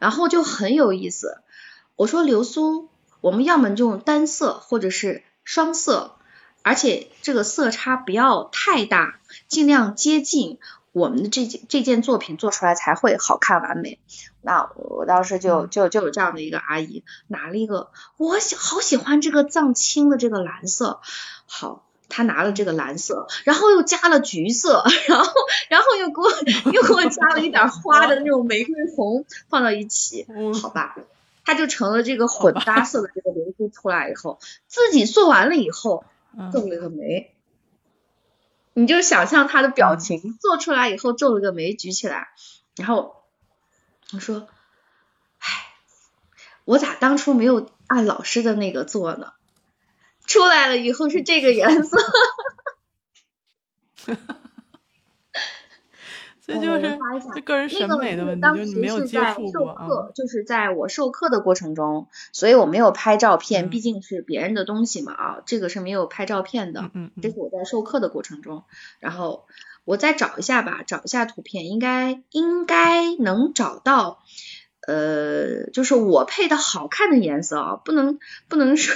[0.00, 1.42] 然后就很有意思。
[1.94, 2.88] 我说流苏，
[3.20, 6.16] 我们要么就用单色或者是双色。
[6.62, 9.18] 而且这个色差不要太大，
[9.48, 10.58] 尽量接近
[10.92, 13.98] 我们的这件这件作品做出来才会好看完美。
[14.42, 21.00] 那我当时就就就有这样的一个阿姨拿了一个，我喜好喜欢这个藏青的这个蓝色，
[21.46, 25.32] 好，她拿了这个蓝色，然后又加了橘色，然后
[25.68, 26.30] 然后又给我
[26.72, 30.26] 又给我加了一点花的那种玫瑰红放到一起，
[30.60, 30.96] 好吧，
[31.44, 36.04] 它就成了这个混搭色的这个流苏出来以后，自己做完了以后。
[36.52, 37.34] 皱了个眉，
[38.74, 42.28] 你就想象他的表情，做出来以后皱了个眉，举起来，
[42.76, 43.24] 然后
[44.12, 44.48] 我说
[45.38, 45.48] ：“唉，
[46.64, 49.32] 我咋当初没有按老师的那个做呢？
[50.26, 51.98] 出来了以后是这个颜色。
[56.50, 56.98] ”这就是
[57.34, 59.86] 这个人审美的问题，就是你没有接触过啊。
[60.14, 66.90] 就是在我授课的过程中，所以我没有拍照片，毕竟是别人的东西嘛啊，这个是没有拍照片的。
[66.92, 68.64] 嗯这是我在授课的过程中，
[68.98, 69.46] 然后
[69.84, 74.18] 我再找一下吧，找一下图片，应该应该能找到，
[74.86, 78.94] 呃，就是我配的好看的颜色啊，不能不能说，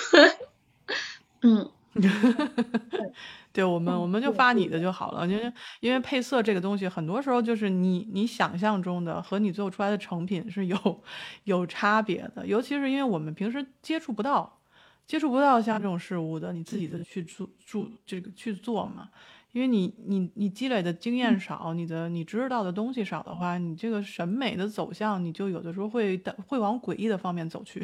[1.41, 1.71] 嗯。
[3.53, 5.27] 对我们，我们就发你的就好了。
[5.29, 11.05] 因为因为配色这个东西，很多时候就是你你想象中的和你最后出来的成品是有
[11.45, 12.47] 有差别的。
[12.47, 14.61] 尤其是因为我们平时接触不到，
[15.07, 19.09] 接触不到像这种事物的，你自己的去做做这个去做嘛。
[19.53, 27.79] 因为你你你积累的经验少，你的你知道的东西少的话，你这个审美的走向，你就有的时候会会往诡异的方面走去。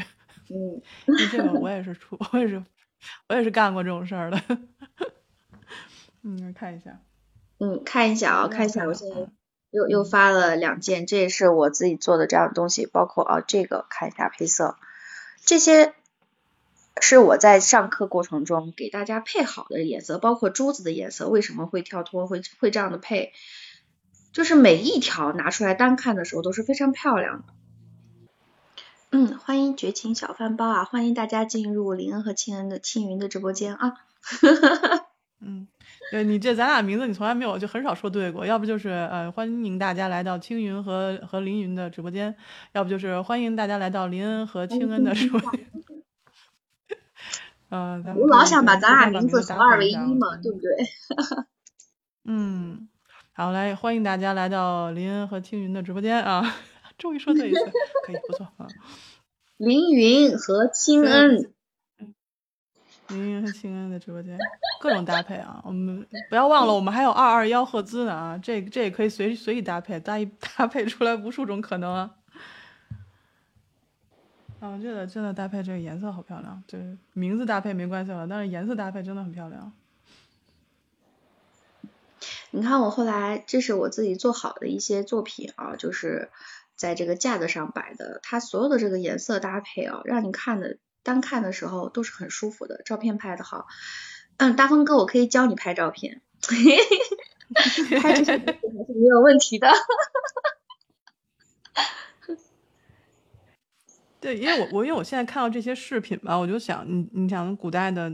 [0.49, 0.83] 嗯，
[1.31, 2.61] 这个我也是出，我也是
[3.28, 4.40] 我也是干过这种事儿的。
[6.22, 7.00] 嗯，看一下。
[7.58, 9.28] 嗯，看一下啊，看一下，我现在
[9.70, 14.76] 又又发了两件，这也是我自己做的这样的东西，包括啊这个看一下配色，
[15.44, 15.94] 这些
[17.00, 23.32] 是我在上课过程中给大家配好的颜色，包括珠子的颜色为什么会跳脱，会会这样的配，
[24.32, 27.54] 就是每一条拿出来单看的时候都是非常漂亮的。
[29.12, 33.94] 嗯，欢迎绝情小饭包啊，欢迎大家进入林恩和青恩的青云的直播间啊。
[35.40, 35.68] 嗯。
[36.11, 42.35] 对你这咱俩名字你从来没有就很少说对过，要不就是呃欢迎大家来到青云和和凌云的直播间，
[42.73, 45.70] 要不就是欢迎大家来到林恩和青恩的直播间。
[47.70, 50.73] 嗯，我老想把咱俩名字合二为一嘛，对不对？
[52.27, 52.88] 嗯，
[53.33, 56.57] 好，来欢迎大家来到林恩和青云的直播间啊，
[57.00, 57.60] 终于说对一次，
[58.04, 58.68] 可以不错啊。
[59.56, 61.52] 凌云和清恩。
[63.08, 64.38] 凌云和清恩的直播间，
[64.80, 65.60] 各种搭配啊！
[65.64, 68.38] 我们不要忘了，我们还有二二幺赫兹呢啊！
[68.38, 70.24] 这这也可以随随意搭配，搭一
[70.56, 72.14] 搭配出来无数种可能啊！
[74.60, 76.78] 啊，这个真的搭配这个颜色好漂亮，这
[77.12, 79.72] 名字搭配没关系了，但是颜色搭配真的很漂亮。
[82.52, 86.30] 你看我后来，这是我自己做好的一些作品啊，就是
[86.80, 90.78] 在这个架子上摆的，它所有的这个颜色搭配啊，让你看的。
[91.02, 93.66] 单看的时候都是很舒服的，照片拍的好。
[94.36, 96.52] 嗯，大风哥，我可以教你拍照片， 拍
[97.64, 99.66] 这些还是没有问题的。
[104.20, 108.12] 对，因为我我因为我现在看到这些饰品吧，我就想，你你想古代的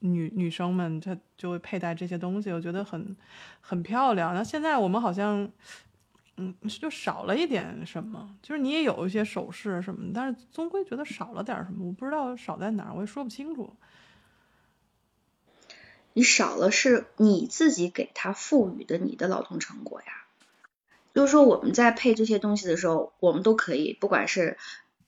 [0.00, 3.16] 女女生们，她就会佩戴这些东西，我觉得很
[3.62, 4.34] 很漂亮。
[4.34, 5.50] 那现在我们好像。
[6.36, 13.72] 嗯，就少了一点什么，就是你也有一些首饰什么，但是终归觉得少了点什么，我不知道少在哪儿，我也说不清楚。
[16.12, 20.06] 你少了是你自己给他赋予的你的劳动成果呀。
[21.14, 24.58] 就是说我们在配这些东西的时候，我们都可以，不管是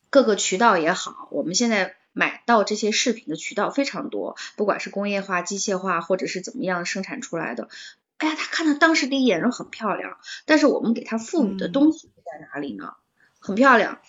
[0.08, 7.68] 各个渠道也好，我们现在买到这些饰品的渠道非常多，不管是工业化、机械化，或者是怎么样生产出来的。
[8.18, 12.94] 哎呀，他看到当时第一眼就很漂亮，但是我们给他赋予的东西在哪里呢？
[13.38, 14.00] 很漂亮，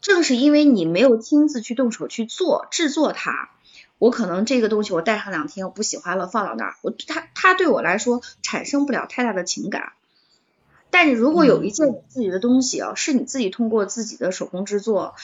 [0.00, 3.50] 正是因为你没有亲自去动手去做制作它，
[3.98, 9.92] 我可能这个东西我戴上两天我不喜欢了，放到那儿，我它它对我来说产生不了太大的情感。
[10.90, 15.14] 但是如果有一件你自己的东西啊，是你自己通过自己的手工制作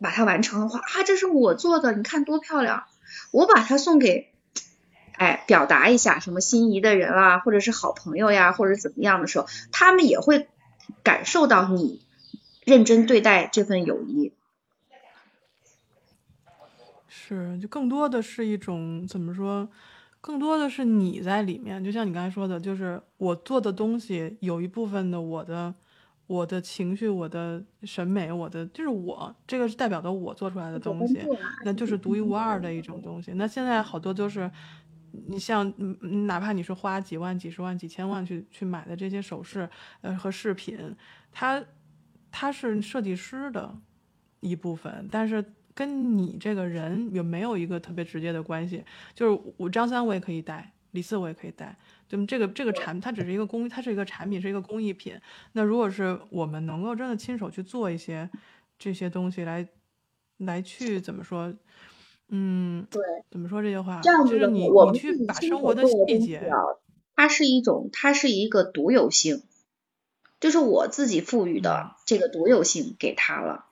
[0.00, 2.84] 把它完成的话啊，这是我做的，你看多漂亮，
[3.30, 4.33] 我把它送给。
[5.16, 10.48] 哎，表达一下什么心仪的人啊，或者是好朋友呀，或者怎么样的时候，他们也会
[11.04, 12.00] 感受到你
[12.64, 14.32] 认真对待这份友谊。
[17.06, 19.68] 是，就更多的是一种怎么说？
[20.20, 25.72] 更多的是你在里面，就像你刚才说的，就是我做的东西有一部分的我的
[26.26, 31.20] 我的情绪、我的审美、我的就是我这个是代表的我做出来的东西，
[31.64, 33.32] 那就是独一无二的一种东西。
[33.34, 34.50] 那现在好多就是。
[35.28, 35.72] 你像，
[36.26, 39.68] 哪怕你是花几万、几十万、几千万去去买的这些首饰，
[40.00, 40.94] 呃和饰品，
[41.30, 41.64] 它
[42.30, 43.76] 它是设计师的
[44.40, 48.84] 一部分，但是跟你这个人有没有一个特别直接的关系？
[49.14, 51.76] 就是我张三我也可以戴，李四我也可以戴，
[52.08, 55.18] 就这个这个产它只是一个工，它是一个产品，是一个工艺品。
[55.52, 58.28] 那如果是我们能够真的亲手去做一些
[58.78, 59.66] 这些东西来
[60.38, 61.54] 来去怎么说？
[62.28, 64.00] 嗯，对，怎么说这句话？
[64.02, 66.50] 这样子的，你我们去把生活的细节，
[67.14, 69.42] 它是一种，它是一个独有性，
[70.40, 73.66] 就是我自己赋予的这个独有性给他了。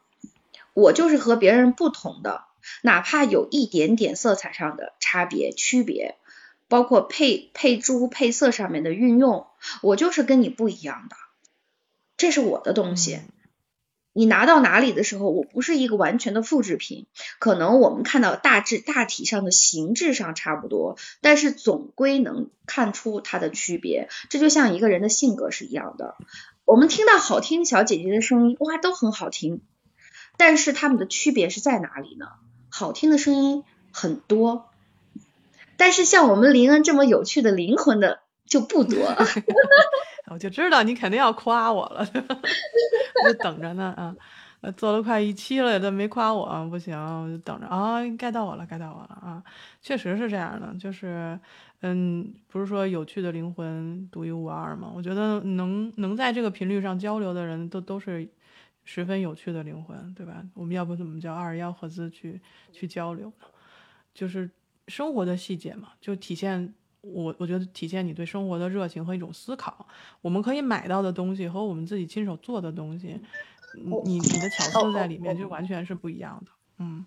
[0.74, 2.44] 我就是和别人不同的，
[2.82, 6.16] 哪怕有一点点色彩上的差别区别，
[6.68, 9.46] 包括配配珠配色上面的运用，
[9.82, 11.16] 我就是跟你不一样的，
[12.16, 13.20] 这是我的东西。
[14.14, 17.06] 你拿到哪里的时候，我不是一个完全的复制品，
[17.38, 24.08] 可能我们看到大致大体上的形制上差不多，但是总归能看出它的区别。
[24.28, 26.16] 这就像一个人的性格是一样的。
[26.64, 29.62] 我们听到好听小姐姐的声音，哇，都很好听，
[30.36, 32.26] 但是他们的区别是在哪里呢？
[32.70, 34.70] 好听的声音很多，
[35.76, 38.98] 但是像我们林恩这么有趣的灵魂的就不多。
[40.32, 42.00] 我就知道你肯定要夸我了，
[43.24, 44.16] 我 就等着呢啊！
[44.76, 47.98] 做了快一期了，都没夸我，不行，我就等着啊！
[48.16, 49.42] 该到我了，该到我了啊！
[49.80, 51.38] 确实是这样的，就是
[51.80, 54.90] 嗯，不是说有趣的灵魂独一无二吗？
[54.94, 58.28] 我觉得能能在这个频率上交流的人都都是
[58.84, 60.44] 十分有趣的灵魂，对吧？
[60.54, 62.40] 我们要不怎么叫二幺合资去
[62.72, 63.46] 去交流呢？
[64.14, 64.48] 就是
[64.86, 66.72] 生活的细节嘛，就体现
[67.02, 69.86] 我我觉得体现你对生活的热情和一种思考。
[70.20, 73.20] 我们可以买到的东西和我们自己亲手做的东西，
[74.04, 76.52] 你你的巧思在里面就完全是不一样的。
[76.78, 77.04] 嗯，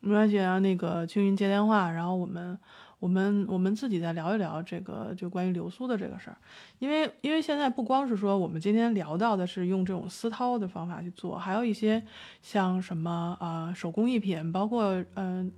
[0.00, 2.58] 没关系啊，那个青云接电话，然后我们
[2.98, 6.36] 我们我们自己再聊一聊这个就关于流苏的这个事儿，
[6.78, 12.02] 因为因为现在不光是说我们今天聊到的是用这种丝绦的方法去做，还有一些
[12.40, 15.52] 像什么啊手工艺品，包括嗯。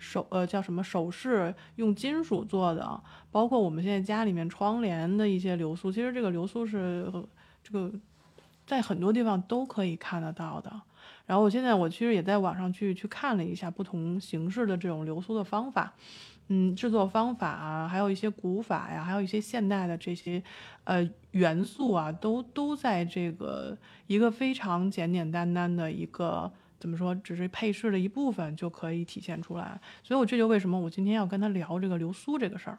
[0.00, 7.06] 首呃叫什么首饰用金属做的，包括我们现在家里面窗帘的一些流苏，其实这个流苏是
[7.62, 7.92] 这个
[8.66, 10.72] 在很多地方都可以看得到的。
[11.26, 15.92] 然后我现在我其实也在网上去去看了一下不同形式的这种流苏的方法，
[16.48, 20.42] 嗯，制作方法啊，还有一些古法呀，还有一些现代的这些
[20.84, 23.76] 呃元素啊，都都在这个
[24.06, 26.50] 一个非常简简单单的一个。
[26.80, 27.14] 怎么说？
[27.14, 32.78] 只是配饰的一部分就可以体现出来，所以我这就为什么我今天要跟他聊这个流苏这个事儿。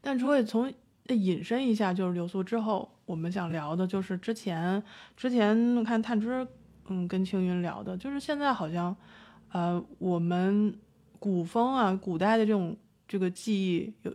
[0.00, 0.72] 但除了从
[1.06, 4.82] 引申一下，就是流苏之后，我们想聊的就是之前
[5.16, 6.44] 之前看探知，
[6.88, 8.96] 嗯，跟青云聊的，就是现在好像，
[9.52, 10.76] 呃，我们
[11.20, 12.76] 古风啊，古代的这种
[13.06, 14.12] 这个技艺有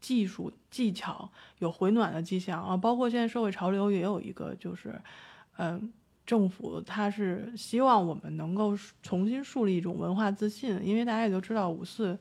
[0.00, 1.30] 技术技巧
[1.60, 5.00] 有回暖的迹象啊，包括现在社会潮流也有一个就是，
[5.58, 5.92] 嗯。
[6.26, 12.18] 政府他是希望我们能够重新树立一种文化自信，因为大家也都知道五四，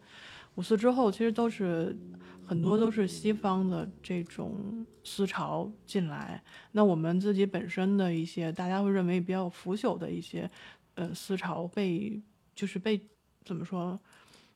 [0.55, 1.97] 五四之后其实都是
[2.45, 6.43] 很多都是西方的这种思潮进来，
[6.73, 10.49] 那我们自己本身的一些大家会认为比较腐朽的一些
[10.95, 12.21] 呃思潮被
[12.53, 12.99] 就是被
[13.45, 13.97] 怎么说，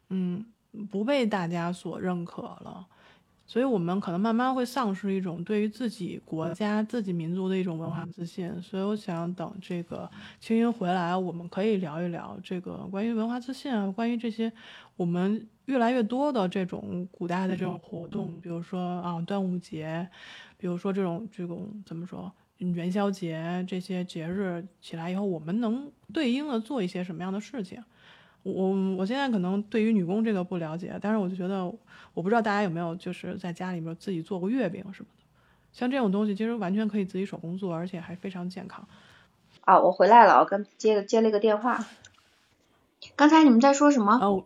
[0.10, 0.46] 嗯，
[0.92, 2.86] 不被大家所认可了。
[3.48, 8.62] 所以，我们可能慢慢会丧失一种对于自己国家、自己民族的一种文化自信。
[8.62, 14.52] 所以，我想等这个青云回来，我们可以聊一聊这个关于文化自信啊，关于这些
[14.98, 20.08] 我们越来越多的这种古代的这种活动，比如说啊端午节，
[20.58, 27.82] 比如说这种这种怎么说元宵节这些节日起来以后，我们能对应的做一些什么样的事情？
[28.44, 31.66] 我我现在可能对于女工这个不了解，但是我就觉得，
[32.14, 35.24] 我不知道大家有没有就是在家里面自己做过月饼什么的，
[35.74, 38.88] 像这种东西其实完全可以自己手工做，而且还非常健康。
[39.62, 41.86] 啊，我回来了，我刚接接了一个电话。
[43.18, 44.14] 刚才你们在说什么？
[44.22, 44.46] 哦，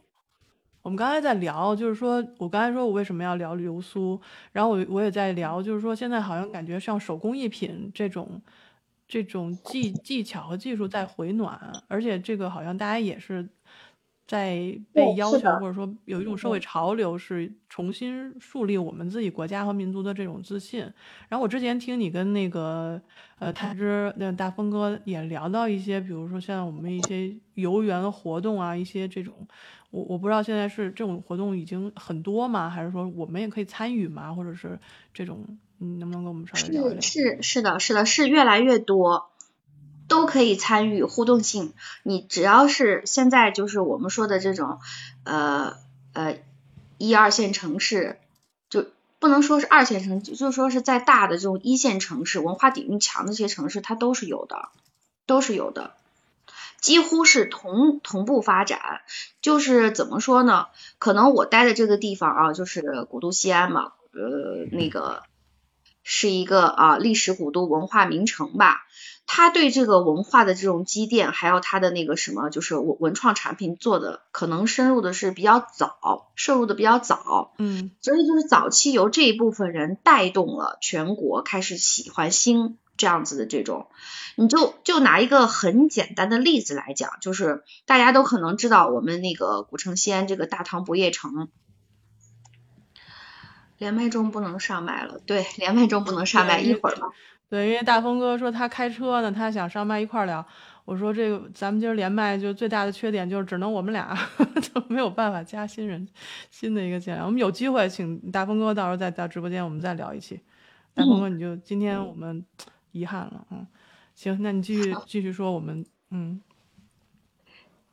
[0.82, 4.20] 我们刚才在聊，就是说我刚才说我为什么要聊流苏，
[4.52, 8.42] 然后我我也在聊，就是说现在好像感觉像手工艺品这种
[9.08, 13.48] 这种技技巧和技术在回暖，而且这个好像大家也是。
[14.28, 20.82] 在被要求，或者说有一种社会潮流，是重新树立我们自己国家和民族的这种自信。
[21.28, 23.01] 然后我之前听你跟那个
[23.39, 29.47] 呃泰之那大风哥也聊到一些，比如说像我们一些游园活动啊，一些这种，
[29.89, 32.69] 我我不知道现在是这种活动已经很多吗？
[32.69, 34.34] 还是说我们也可以参与吗？
[34.34, 34.80] 或者是
[35.13, 35.45] 这种，
[35.80, 37.01] 你能不能跟我们稍微聊一聊？
[37.01, 39.31] 是是是的，是的，是越来越多。
[40.12, 41.72] 都可以参与互动性，
[42.03, 44.82] 你只要是现在就是我们说的这种，
[45.24, 45.78] 呃
[46.12, 46.39] 呃
[46.97, 48.20] 一二线城市，
[48.70, 48.88] 就
[49.20, 54.68] 不能说是二线城市，就说是在大的这种一线城市，文化底蕴强的这些城市，它都是有的，
[55.26, 55.93] 都是有的，
[56.82, 58.99] 几乎是同同步发展。
[59.41, 60.68] 就是怎么说呢？
[60.99, 65.24] 可能我待的这个地方啊，就是古都西安嘛，呃，那个
[66.03, 68.86] 是一个啊历史古都文化名城吧。
[69.34, 83.88] 他对这个文化的这种积淀，还有他的那个什么，就是文文创产品做的，可能深入的是比较早，摄入的比较早，嗯，所以就是早期由这一部分人带动了全国开始喜欢新这样子的这种，
[84.36, 91.48] 你就就拿一个很简单的例子来讲，就是大家都可能知道我们那个古城西安这个大唐不夜城，
[93.78, 97.08] 连麦中不能上麦了，对，连麦中不能上麦，一会儿吧。
[97.52, 100.43] 对，因为大风哥说他开车呢，他想上麦一块聊。
[100.86, 104.18] 我说这个咱们今儿连麦就最大的缺点就是只能我们俩，
[104.62, 106.08] 就没有办法加新人，
[106.49, 107.22] 新的一个进来。
[107.22, 110.39] 我们有机会请大风哥到时候再到直播间我们再聊一期。
[110.93, 112.45] 大风哥你就今天我们
[112.93, 113.68] 遗憾了，嗯，
[114.16, 116.41] 行，那你继续继续说我们，嗯，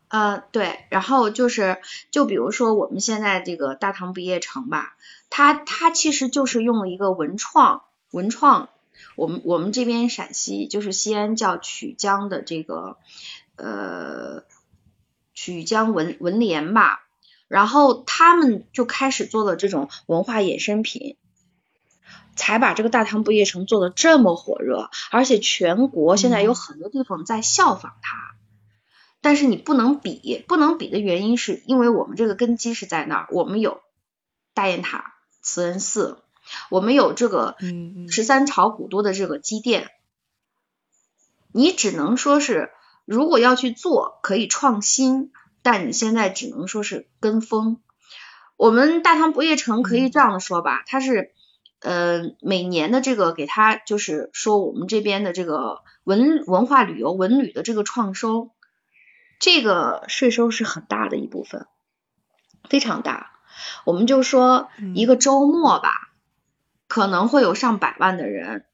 [0.07, 1.79] 呃对，然后就是
[2.13, 4.97] 就比如说我们现在这个大唐不夜城吧，
[5.31, 7.83] 它它其实就是用了一个文创
[8.13, 8.69] 文创。
[9.19, 12.99] 我们我们这边陕西就是西安叫曲江的这个
[13.57, 14.45] 呃
[15.35, 17.01] 曲江文文联吧，
[17.49, 21.17] 然后他们就开始做了这种文化衍生品，
[22.37, 28.37] 才把这个大唐不夜城做的这么火热，而且全国现在有很多地方在效仿它，
[29.21, 33.81] 但是你不能比，不能比的原因是因为我们这个根基是在那儿，我们有
[34.55, 36.23] 大雁塔慈恩寺，
[36.71, 37.57] 我们有这个
[38.11, 39.91] 十三朝古都的这个积淀。
[41.53, 42.71] 你只能说是，
[43.05, 45.33] 如果要去做，可以创新，
[45.63, 47.81] 但你现在只能说是跟风。
[48.57, 51.33] 我们大唐不夜城可以这样的说吧，它是
[51.81, 58.51] 呃每年的这个给它就是说我们这边的这个文文化旅游文旅的这个创收，
[59.41, 61.67] 这个税收是很大的一部分，
[62.69, 63.31] 非常大。
[63.85, 66.08] 我们就说一个周末吧，
[66.89, 68.65] 可能会有上百万的人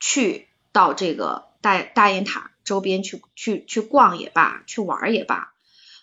[0.00, 1.52] 去到这个。
[1.62, 5.52] 大大雁塔周边去去去逛也罢，去玩也罢，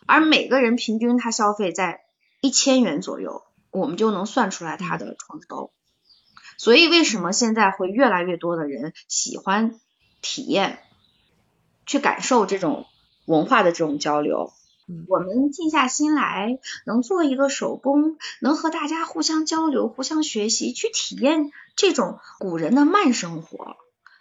[0.05, 2.05] 而每个人平均他消费在
[2.39, 5.73] 一千元左右，我们就能算出来他的创收。
[6.57, 9.81] 所以为什么现在会越来越多的人喜欢
[10.21, 10.79] 体验，
[11.85, 12.85] 去感受这种
[13.25, 14.53] 文化的这种交流？
[15.07, 23.77] 我们静下心来，能做一个手工，能和大家互相交流、互相学习，去体验这种古人的慢生活。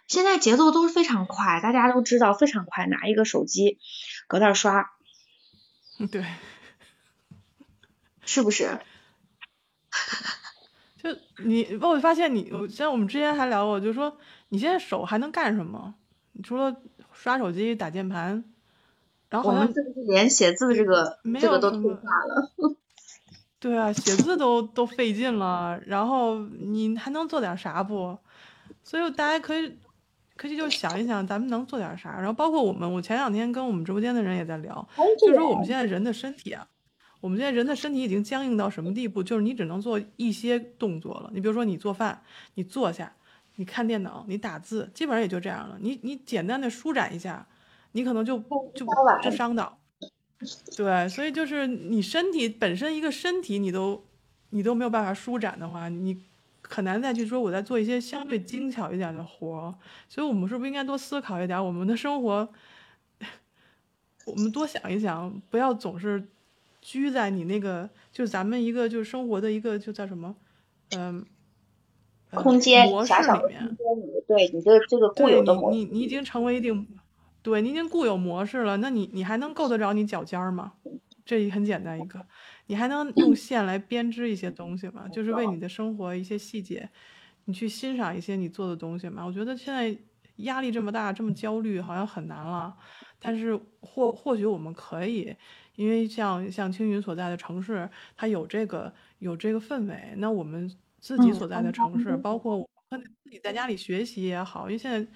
[0.07, 3.79] 现在节奏都是非常快，大家都知道非常快，拿一个手机
[4.27, 4.91] 搁那儿刷，
[6.11, 6.25] 对，
[8.21, 8.79] 是不是？
[11.01, 11.09] 就
[11.43, 14.17] 你，我发现你，像我们之前还聊过，就说
[14.49, 15.95] 你现在手还能干什么？
[16.33, 16.75] 你除了
[17.13, 18.43] 刷手机、打键盘，
[19.29, 22.51] 然后我们是不是连写字这个这个都退化了？
[23.59, 28.17] 对啊，写字都都费劲了，然后你还能做点啥不？
[28.83, 29.77] 所以大家可以。
[30.41, 32.15] 可以就想一想，咱们能做点啥？
[32.15, 34.87] 然后包括我们，我前两天跟我们直播间的人也在聊，
[35.19, 36.65] 就是说我们现在人的身体啊，
[37.19, 39.21] 我们现在人的身体已经僵硬到什么地步？
[39.21, 41.29] 就是你只能做一些动作了。
[41.33, 42.21] 你比如说你做饭，
[42.53, 43.11] 你坐下，
[43.57, 45.75] 你看电脑，你打字，基本上也就这样了。
[45.81, 47.45] 你你简单的舒展一下，
[47.91, 48.37] 你可能就
[48.73, 48.85] 就
[49.21, 49.77] 就伤到。
[50.75, 54.03] 对，所以就是你身体本身一个身体，你都
[54.51, 56.21] 你都没有办法舒展的话，你。
[56.61, 59.73] 很难再去说我在做一些相对精巧一点的活，
[60.07, 62.47] 所以我们是不是应该多思考一点我们的生活？
[64.25, 66.27] 我们多想一想，不要总是
[66.79, 70.35] 拘在你那个，就是咱们一个就是生活的一个就叫什么，
[70.91, 71.25] 嗯，
[72.31, 73.77] 空间模式里面，
[74.27, 76.85] 对你的这个固有的模，你你已经成为一定，
[77.49, 80.73] 对你已经固有模式了，那你你还能够得着你脚尖儿吗？
[81.25, 82.25] 这很简单一个。
[82.67, 85.07] 你还能 用线来编织一些东西吗？
[85.07, 86.89] 就是为你的生活一些细节，
[87.45, 89.25] 你去欣赏一些你做的东西吗？
[89.25, 89.97] 我觉得现在
[90.37, 92.75] 压力这么大，这么焦虑，好像很难了。
[93.19, 95.35] 但是或或许我们可以，
[95.75, 100.13] 因为像像青云所在的城市，它有这个有这个氛围。
[100.17, 102.69] 那我们自己所在的城市，包括我
[103.25, 105.11] 自己在家里学习也好，因为现在。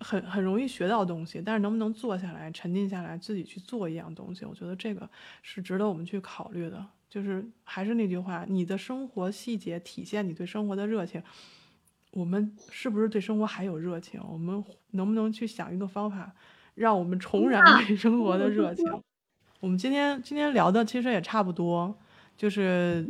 [0.00, 5.08] 很很容易学到东西，但是能不能坐下来、沉浸下来，自己去做一样东西，我觉得这个
[5.42, 6.84] 是值得我们去考虑的。
[7.08, 11.22] 就是还是那句话，你的生活细节体现你对生活的热情。
[12.12, 14.20] 我们是不是对生活还有热情？
[14.28, 16.32] 我们能不能去想一个方法，
[16.74, 18.84] 让我们重燃对生活的 热情？
[19.60, 21.96] 我们今天今天聊的其实也差不多，
[22.36, 23.06] 就是。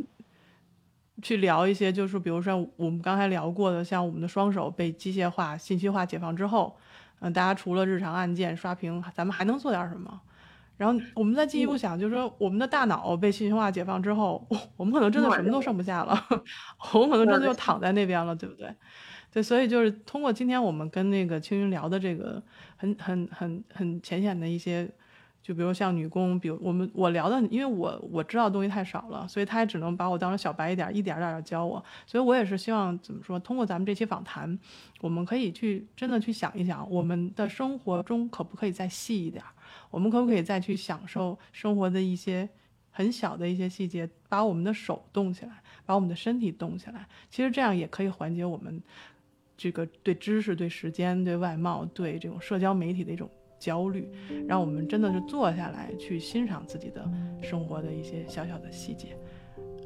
[1.21, 6.75] 去聊一些，就是比如说我们刚才聊过的，像我们的双手被机械化、信息化解放之后，
[7.19, 10.19] 嗯，大家除了日常按键刷屏，咱们还能做点什么？
[10.77, 14.43] 然后我们再进一步想，就是说我们的大脑被信息化解放之后，
[14.75, 16.19] 我们可能真的什么都剩不下了，
[16.93, 18.73] 我们可能真的就躺在那边了，对不对？
[19.31, 22.41] 对，所以就是通过今天我们跟那个青云聊的这个
[22.77, 24.89] 很很很很浅显的一些。
[25.43, 31.83] 就比如像女工，比如我们我聊的，因为我我知道的东西太少了，所以他也只能把我当成小白一点，一点点的教我。
[32.05, 34.57] 所以我也是希望怎么说，通过咱们这期访谈，
[34.99, 39.43] 我们可以去真的去想一想，我们的生活中可不可以再细一点？
[39.89, 42.47] 我们可不可以再去享受生活的一些
[42.91, 47.07] 很小的一些细节，把我们的手动起来，把我们的身体动起来？
[47.31, 48.79] 其实这样也可以缓解我们
[49.57, 53.27] 这个对知识、对时间、对外貌、对这种社交媒体的一种。
[53.61, 54.11] 焦虑，
[54.47, 57.07] 让我们真的是坐下来去欣赏自己的
[57.43, 59.09] 生活的一些小小的细节。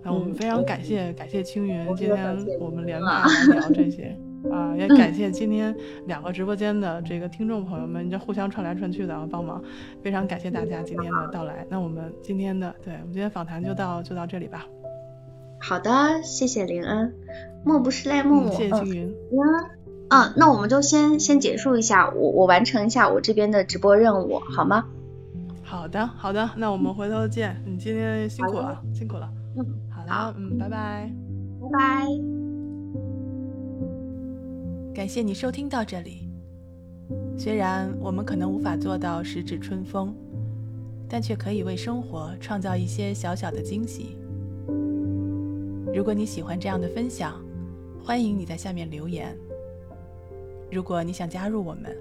[0.02, 4.16] 那我们非常感谢感谢青云，今天我们连麦来聊这些
[4.52, 9.62] 啊，也感谢今天两个直播间的这个听众朋友们，就互相串来串去的帮忙，
[10.02, 11.66] 非常感谢大家今天的到来。
[11.70, 14.66] 那我们今天的对我们今天访谈就到就到这里吧。
[15.60, 17.12] 好的，谢谢林恩，
[17.66, 19.08] 莫不是赖木，谢谢青云。
[19.32, 19.36] 嗯，
[20.10, 24.86] 那我们就先先结束一下，我我完成一下我这边的直播任务，好吗？
[25.64, 27.62] 好的，好的，那我们回头见。
[27.66, 29.30] 你今天辛苦了，辛苦了。
[29.58, 31.12] 嗯，好了，嗯，拜拜，
[31.62, 32.08] 拜拜。
[34.94, 36.30] 感谢你收听到这里。
[37.38, 40.16] 虽然我们可能无法做到十指春风，
[41.10, 44.18] 但却可以为生活创造一些小小的惊喜。
[45.94, 47.42] 如果你喜欢这样的分享，
[48.04, 49.36] 欢迎你在下面留言。
[50.72, 51.96] 如果你想加入我们，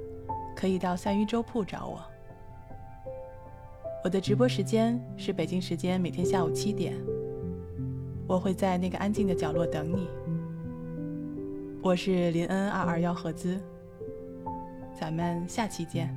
[0.56, 2.02] 可以到三鱼粥铺找我。
[4.02, 6.94] 我的直播时间是北京时间每天下午七点，
[8.26, 10.08] 我会在那个安静的角落等你。
[11.82, 13.60] 我是林恩二二幺合资，
[14.98, 16.14] 咱们下期见。